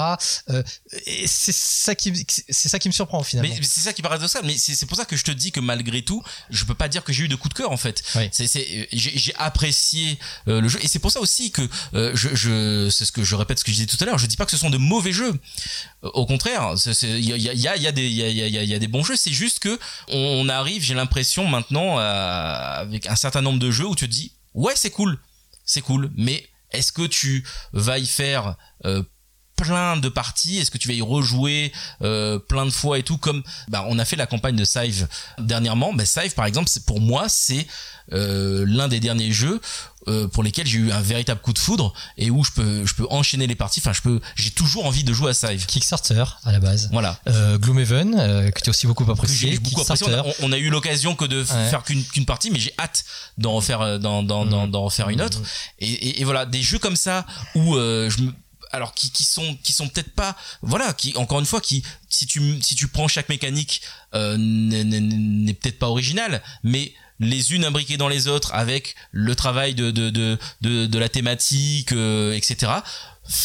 [0.51, 0.63] euh,
[1.07, 3.55] et c'est ça qui c'est ça qui me surprend finalement.
[3.55, 5.61] Mais c'est ça qui paraît ça mais c'est pour ça que je te dis que
[5.61, 8.03] malgré tout je peux pas dire que j'ai eu de coup de cœur en fait.
[8.33, 10.19] C'est j'ai apprécié
[10.49, 11.63] euh, le jeu et c'est pour ça aussi que
[11.95, 14.19] euh, je, je c'est ce que je répète ce que je disais tout à l'heure
[14.19, 15.39] je dis pas que ce sont de mauvais jeux.
[16.03, 18.63] Au contraire il y a, y, a, y a des il y a, y, a,
[18.63, 19.79] y a des bons jeux c'est juste que
[20.09, 24.28] on arrive j'ai l'impression maintenant avec un certain nombre de jeux où tu te dis
[24.59, 25.19] ouais c'est cool,
[25.65, 29.03] c'est cool, mais est-ce que tu vas y faire euh,
[29.59, 30.59] plein de parties.
[30.59, 33.99] Est-ce que tu vas y rejouer euh, plein de fois et tout comme bah, on
[33.99, 35.93] a fait la campagne de Save dernièrement.
[35.93, 37.67] Bah, Save par exemple, c'est pour moi c'est
[38.13, 39.61] euh, l'un des derniers jeux
[40.09, 42.95] euh, pour lesquels j'ai eu un véritable coup de foudre et où je peux je
[42.95, 43.81] peux enchaîner les parties.
[43.81, 46.89] Enfin je peux j'ai toujours envie de jouer à Save Kickstarter à la base.
[46.93, 47.19] Voilà.
[47.29, 49.59] Euh, Gloomhaven euh, que tu as aussi beaucoup apprécié.
[49.59, 50.07] beaucoup apprécié.
[50.41, 53.05] On, a, eu l'occasion que de faire qu'une partie mais j'ai hâte
[53.37, 54.71] d'en refaire euh, d'en d'en mmh.
[54.71, 55.43] d'en refaire une autre.
[55.79, 58.33] Et, et, et, voilà des jeux comme ça où je me
[58.73, 62.27] alors qui, qui sont qui sont peut-être pas voilà qui encore une fois qui si
[62.27, 63.83] tu si tu prends chaque mécanique
[64.15, 69.75] euh, n'est peut-être pas original mais les unes imbriquées dans les autres avec le travail
[69.75, 72.73] de, de, de, de, de la thématique, euh, etc.,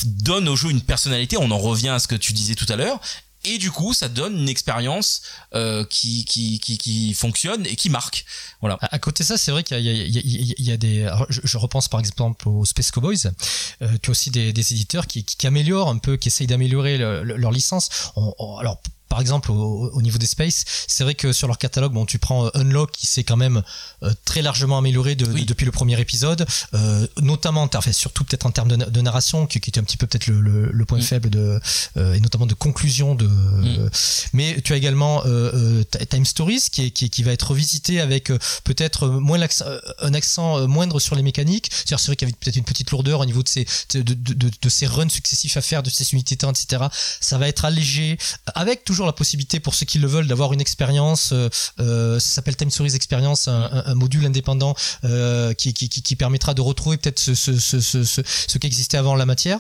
[0.06, 1.38] donne au jeu une personnalité.
[1.38, 3.02] On en revient à ce que tu disais tout à l'heure.
[3.46, 5.22] Et du coup, ça donne une expérience
[5.54, 8.26] euh, qui, fonctionne et qui marque.
[8.62, 8.78] Voilà.
[8.82, 11.10] À, côté ça, c'est vrai qu'il y, a des.
[11.30, 13.32] Je, repense par exemple aux Space Cowboys.
[13.82, 17.90] Euh, tu aussi des, éditeurs qui, améliorent un peu, qui essayent d'améliorer leur licence.
[18.60, 18.82] Alors
[19.14, 22.48] par exemple au, niveau des space c'est vrai que sur leur catalogue bon tu prends
[22.48, 23.62] euh, Unlock qui s'est quand même
[24.02, 28.70] euh, très largement amélioré depuis le premier épisode euh, notamment enfin surtout peut-être en termes
[28.76, 31.02] de, narration qui, était un petit peu peut-être le, point mm.
[31.04, 31.60] faible de
[31.96, 33.90] et notamment de conclusion de mm.
[34.34, 35.22] mais tu as également
[36.10, 38.32] Time Stories qui, qui, va être revisité avec
[38.64, 39.40] peut-être moins
[40.00, 43.20] un accent moindre sur les mécaniques c'est vrai qu'il y avait peut-être une petite lourdeur
[43.20, 46.36] au niveau de ces de, de, de, ces runs successifs à faire de ces unités
[46.36, 46.86] terrain etc
[47.22, 48.18] ça va être allégé
[48.56, 51.34] avec toujours toujours la possibilité pour ceux qui le veulent d'avoir une expérience.
[51.78, 54.76] ça s'appelle Time Series Experience, un, module indépendant
[55.58, 59.16] qui, qui, qui, permettra de retrouver peut-être ce, ce, ce, ce, ce qui existait avant
[59.16, 59.60] la matière.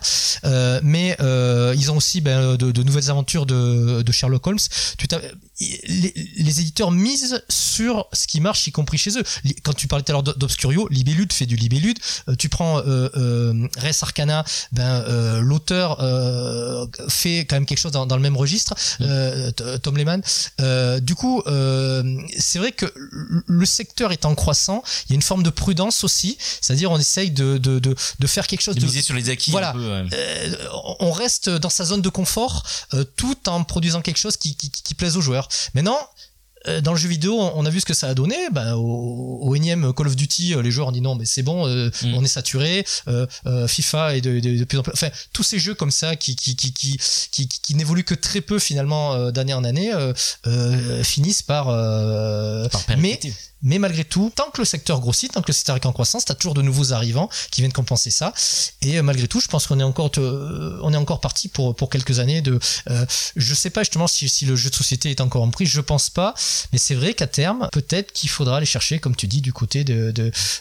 [0.83, 4.59] mais ils ont aussi ben, de, de, nouvelles aventures de, de Sherlock Holmes.
[4.97, 5.07] Tu
[5.59, 9.23] les, les, éditeurs misent sur ce qui marche, y compris chez eux.
[9.63, 11.99] Quand tu parlais tout à l'heure d'Obscurio, Libellude fait du Libellude.
[12.27, 17.79] Euh, tu prends euh, euh, Res Arcana, ben, euh, l'auteur euh, fait quand même quelque
[17.79, 19.05] chose dans, dans le même registre, mm.
[19.81, 20.21] Tom Lehman.
[21.01, 21.43] du coup,
[22.37, 22.91] c'est vrai que
[23.47, 24.83] le secteur est en croissant.
[25.05, 28.27] Il y a une forme de prudence aussi, c'est-à-dire on essaye de, de, de, de,
[28.27, 29.51] faire quelque chose de, miser sur les acquis.
[29.51, 29.75] Voilà,
[30.99, 32.63] on reste dans sa zone de confort
[33.15, 35.47] tout en produisant quelque chose qui, qui, qui plaise aux joueurs.
[35.73, 36.32] Maintenant, euh,
[36.81, 38.35] dans le jeu vidéo, on a vu ce que ça a donné.
[38.51, 41.67] Ben, au, énième Call of Duty, euh, les joueurs ont dit non, mais c'est bon,
[41.67, 42.13] euh, mm.
[42.15, 42.85] on est saturé.
[43.67, 44.93] FIFA et de, plus en plus.
[44.93, 46.99] Enfin, tous ces jeux comme ça qui qui qui qui
[47.31, 49.91] qui, qui n'évoluent que très peu finalement d'année en année
[51.03, 51.65] finissent par.
[51.65, 53.19] par mais
[53.63, 56.25] mais malgré tout, tant que le secteur grossit, tant que le secteur est en croissance,
[56.25, 58.33] tu as toujours de nouveaux arrivants qui viennent compenser ça.
[58.81, 61.73] Et euh, malgré tout, je pense qu'on est encore, euh, on est encore parti pour,
[61.75, 62.59] pour quelques années de.
[62.89, 63.05] Euh,
[63.37, 65.81] je sais pas justement si, si le jeu de société est encore en prise, je
[65.81, 66.33] pense pas.
[66.73, 69.85] Mais c'est vrai qu'à terme, peut-être qu'il faudra aller chercher, comme tu dis, du côté
[69.85, 70.13] de,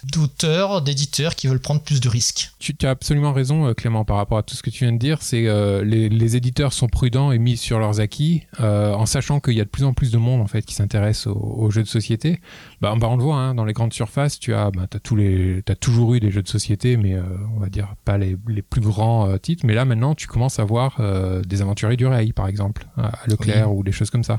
[0.05, 2.53] d'auteurs, d'éditeurs qui veulent prendre plus de risques.
[2.61, 5.19] Tu, as absolument raison, Clément, par rapport à tout ce que tu viens de dire.
[5.21, 5.43] C'est
[5.85, 9.65] les, les, éditeurs sont prudents et mis sur leurs acquis, en sachant qu'il y a
[9.65, 12.41] de plus en plus de monde en fait qui s'intéresse aux, aux jeux de société.
[12.81, 15.17] Bah, bah, on le voit, hein, dans les grandes surfaces, tu as, bah, as, tous
[15.17, 17.23] les, as toujours eu des jeux de société, mais euh,
[17.57, 19.65] on va dire pas les, les plus grands euh, titres.
[19.67, 23.13] Mais là, maintenant, tu commences à voir euh, des aventuriers du rail, par exemple, à
[23.27, 24.37] Leclerc ou des choses comme ça.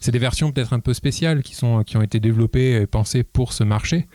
[0.00, 3.24] C'est des versions peut-être un peu spéciales qui, sont, qui ont été développées et pensées
[3.24, 4.06] pour ce marché.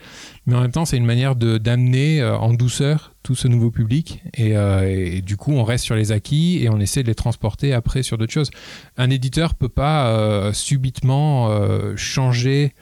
[0.46, 4.52] Mais en même temps, c'est une manière d'amener en douceur tout ce nouveau public et,
[4.52, 8.02] et, du coup on reste sur les acquis et on essaie de les transporter après
[8.02, 8.50] sur d'autres choses.
[8.96, 11.50] Un éditeur peut pas subitement
[11.96, 12.72] changer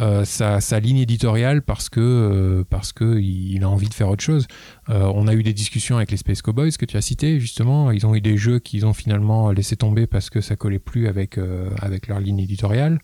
[0.00, 4.22] euh, sa, ligne éditoriale parce que euh, parce que il a envie de faire autre
[4.22, 4.46] chose.
[4.88, 7.90] Euh, on a eu des discussions avec les Space Cowboys que tu as cité justement.
[7.90, 11.06] Ils ont eu des jeux qu'ils ont finalement laissé tomber parce que ça collait plus
[11.06, 11.38] avec
[11.80, 12.98] avec leur ligne éditoriale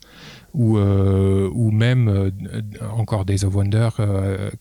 [0.53, 2.31] ou ou même
[2.97, 3.89] encore Days of Wonder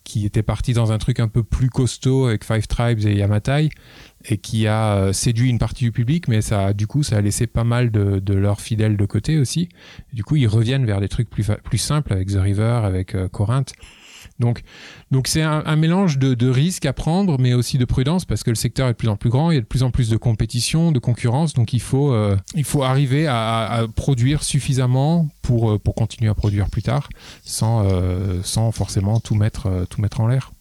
[0.04, 3.70] qui était parti dans un truc un peu plus costaud avec Five Tribes et Yamatai
[4.28, 7.20] et qui a euh, séduit une partie du public, mais ça, du coup, ça a
[7.20, 9.68] laissé pas mal de, leurs fidèles de côté aussi.
[10.12, 13.72] Du coup, ils reviennent vers des trucs plus, simples avec The River, avec euh, Corinth.
[14.38, 14.62] Donc,
[15.10, 18.56] donc c'est un, mélange de, risques à prendre, mais aussi de prudence parce que le
[18.56, 20.16] secteur est de plus en plus grand, il y a de plus en plus de
[20.18, 25.94] compétition, de concurrence, donc il faut, euh, il faut arriver à, produire suffisamment pour, pour
[25.94, 27.08] continuer à produire plus tard,
[27.44, 27.88] sans,
[28.42, 30.52] sans forcément tout mettre, tout mettre en l'air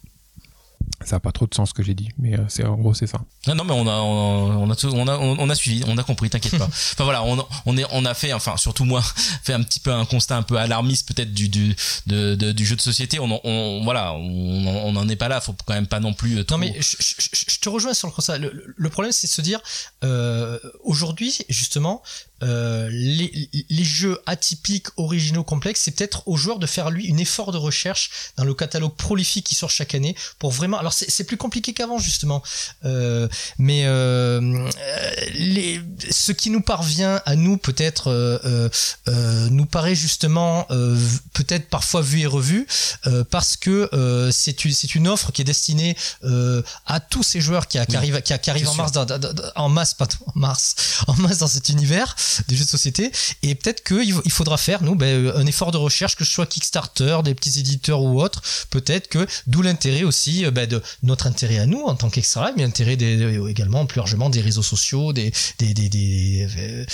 [1.06, 2.92] ça n'a pas trop de sens ce que j'ai dit, mais euh, c'est en gros
[2.92, 3.20] c'est ça.
[3.46, 6.28] Non, non, mais on a, on, a, on a, on a suivi, on a compris,
[6.30, 6.64] t'inquiète pas.
[6.66, 9.02] enfin voilà, on, on, est, on a fait, enfin surtout moi,
[9.44, 11.76] fait un petit peu un constat un peu alarmiste peut-être du, du,
[12.06, 13.20] de, du jeu de société.
[13.20, 15.40] On, on voilà, on n'en est pas là.
[15.40, 16.38] Faut quand même pas non plus.
[16.38, 18.38] Euh, non mais je, je, te rejoins sur le constat.
[18.38, 19.60] Le, problème c'est de se dire
[20.02, 22.02] euh, aujourd'hui justement
[22.42, 27.16] euh, les, les, jeux atypiques, originaux, complexes, c'est peut-être au joueur de faire lui un
[27.16, 30.78] effort de recherche dans le catalogue prolifique qui sort chaque année pour vraiment.
[30.78, 32.42] Alors c'est plus compliqué qu'avant justement,
[32.84, 33.28] euh,
[33.58, 34.68] mais euh,
[35.34, 35.80] les,
[36.10, 38.68] ce qui nous parvient à nous peut-être euh,
[39.08, 40.66] euh, nous paraît justement
[41.32, 42.66] peut-être parfois vu et revu
[43.30, 43.90] parce que
[44.32, 45.96] c'est une, une offre qui est destinée
[46.86, 49.06] à tous ces joueurs qui, qui arrivent qui, qui arrivent en mars dans,
[49.54, 50.74] en masse pas en mars
[51.06, 52.14] en masse dans cet univers
[52.48, 53.10] des jeux de société.
[53.42, 57.18] Et peut-être qu'il faudra faire, nous, ben, un effort de recherche, que ce soit Kickstarter,
[57.24, 58.42] des petits éditeurs ou autres.
[58.70, 62.52] Peut-être que, d'où l'intérêt aussi euh, ben, de notre intérêt à nous en tant qu'extra,
[62.56, 66.84] mais l'intérêt également plus largement des réseaux sociaux, des, des, des, euh,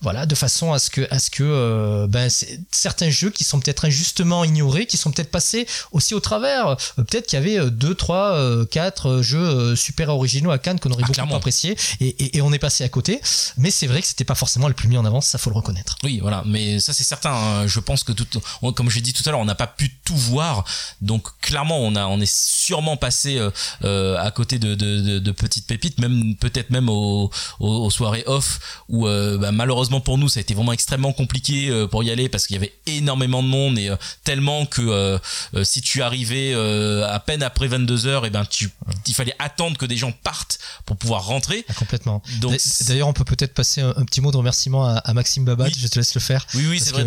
[0.00, 2.30] voilà, de façon à ce que, à ce que euh, ben,
[2.70, 6.76] certains jeux qui sont peut-être injustement ignorés, qui sont peut-être passés aussi au travers.
[6.96, 8.38] peut-être qu'il y avait deux, trois,
[8.70, 12.58] quatre jeux super originaux à Cannes qu'on aurait ah, beaucoup apprécié et, et, on est
[12.58, 13.20] passé à côté.
[13.56, 15.56] Mais c'est vrai que c'était pas forcément le plus mis en avant, ça faut le
[15.56, 15.96] reconnaître.
[16.02, 17.32] Oui, voilà, mais ça c'est certain.
[17.32, 17.66] Hein.
[17.66, 18.26] Je pense que tout,
[18.74, 20.64] comme j'ai dit tout à l'heure, on n'a pas pu tout voir,
[21.00, 23.50] donc clairement on a, on est sûrement passé euh,
[23.84, 28.60] euh, à côté de, de, de, petites pépites, même peut-être même aux, aux, soirées off
[28.88, 32.28] où euh, bah, malheureusement pour nous ça a été vraiment extrêmement compliqué pour y aller
[32.28, 33.90] parce qu'il y avait énormément de monde et
[34.24, 35.18] tellement que
[35.62, 38.70] si tu arrivais à peine après 22 heures, et eh ben tu,
[39.06, 41.64] il fallait attendre que des gens partent pour pouvoir rentrer.
[41.68, 42.22] Ah, complètement.
[42.40, 45.68] Donc d'ailleurs on peut peut-être passer un, un petit mot de remerciement à, Maxime Babat,
[45.76, 46.46] je te laisse le faire.
[46.54, 47.04] Oui, oui, c'est vrai.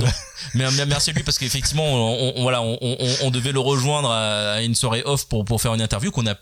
[0.54, 5.04] Mais merci à lui parce qu'effectivement, on, voilà, on, devait le rejoindre à, une soirée
[5.06, 6.36] off pour, pour faire une interview qu'on a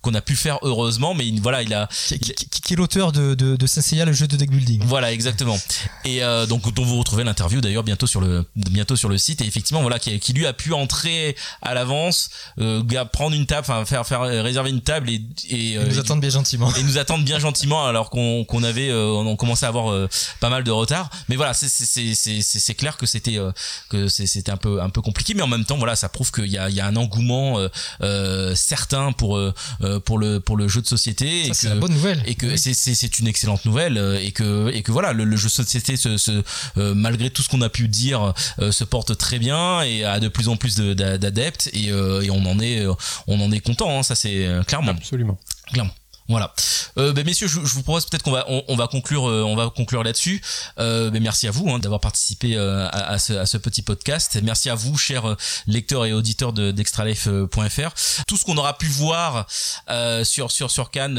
[0.00, 3.56] qu'on a pu faire heureusement mais voilà il a qui, est l'auteur de, de,
[4.04, 4.82] le jeu de deck building.
[4.86, 5.58] Voilà exactement.
[6.04, 9.40] Et euh, donc dont vous retrouvez l'interview d'ailleurs bientôt sur le bientôt sur le site.
[9.40, 12.30] Et effectivement voilà qui, qui lui a pu entrer à l'avance
[12.60, 12.82] euh,
[13.12, 16.72] prendre une table enfin faire faire réserver une table et, et, nous attendre bien gentiment.
[16.74, 20.08] et nous attendre bien gentiment alors qu'on qu'on avait on commençait à avoir
[20.40, 21.10] pas mal de retard.
[21.28, 23.38] Mais voilà c'est c'est c'est c'est clair que c'était
[23.88, 25.34] que c'était un peu un peu compliqué.
[25.34, 27.58] Mais en même temps voilà ça prouve qu'il y a il y a un engouement
[28.54, 29.33] certain pour
[30.04, 32.22] pour le pour le jeu de société c'est une bonne nouvelle.
[32.26, 35.52] et que c'est c'est une excellente nouvelle et que et que voilà le, jeu de
[35.52, 36.42] société se, se
[36.94, 38.34] malgré tout ce qu'on a pu dire
[38.70, 42.60] se porte très bien et a de plus en plus d'adeptes et, et, on en
[42.60, 42.86] est
[43.26, 44.92] on en est content hein, ça c'est clairement.
[44.92, 45.38] Absolument.
[45.72, 45.94] Clairement
[46.28, 46.54] voilà.
[46.96, 49.68] Euh, ben, messieurs, je, vous propose peut-être qu'on va on, va conclure euh, on va
[49.68, 50.40] conclure là-dessus.
[50.78, 54.38] Euh, ben, merci à vous hein, d'avoir participé euh, à, ce, petit podcast.
[54.42, 58.24] Merci à vous, chers euh, lecteurs et auditeurs de d'extralife.fr.
[58.26, 59.46] Tout ce qu'on aura pu voir
[60.24, 61.18] sur sur sur Cannes,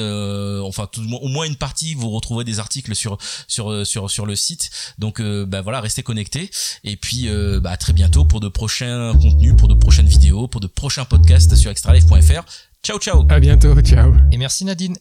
[0.64, 4.72] enfin au moins une partie, vous retrouverez des articles sur sur sur sur le site.
[4.97, 6.49] Donc ben voilà, restez connectés.
[6.84, 7.30] Et puis
[7.62, 11.06] bah, à très bientôt pour de prochains contenus, pour de prochaines vidéos, pour de prochains
[11.06, 12.43] podcasts sur extralife.fr.
[12.86, 13.26] Ciao, ciao.
[13.30, 13.74] À bientôt.
[13.82, 14.14] Ciao.
[14.32, 14.96] Et merci Nadine.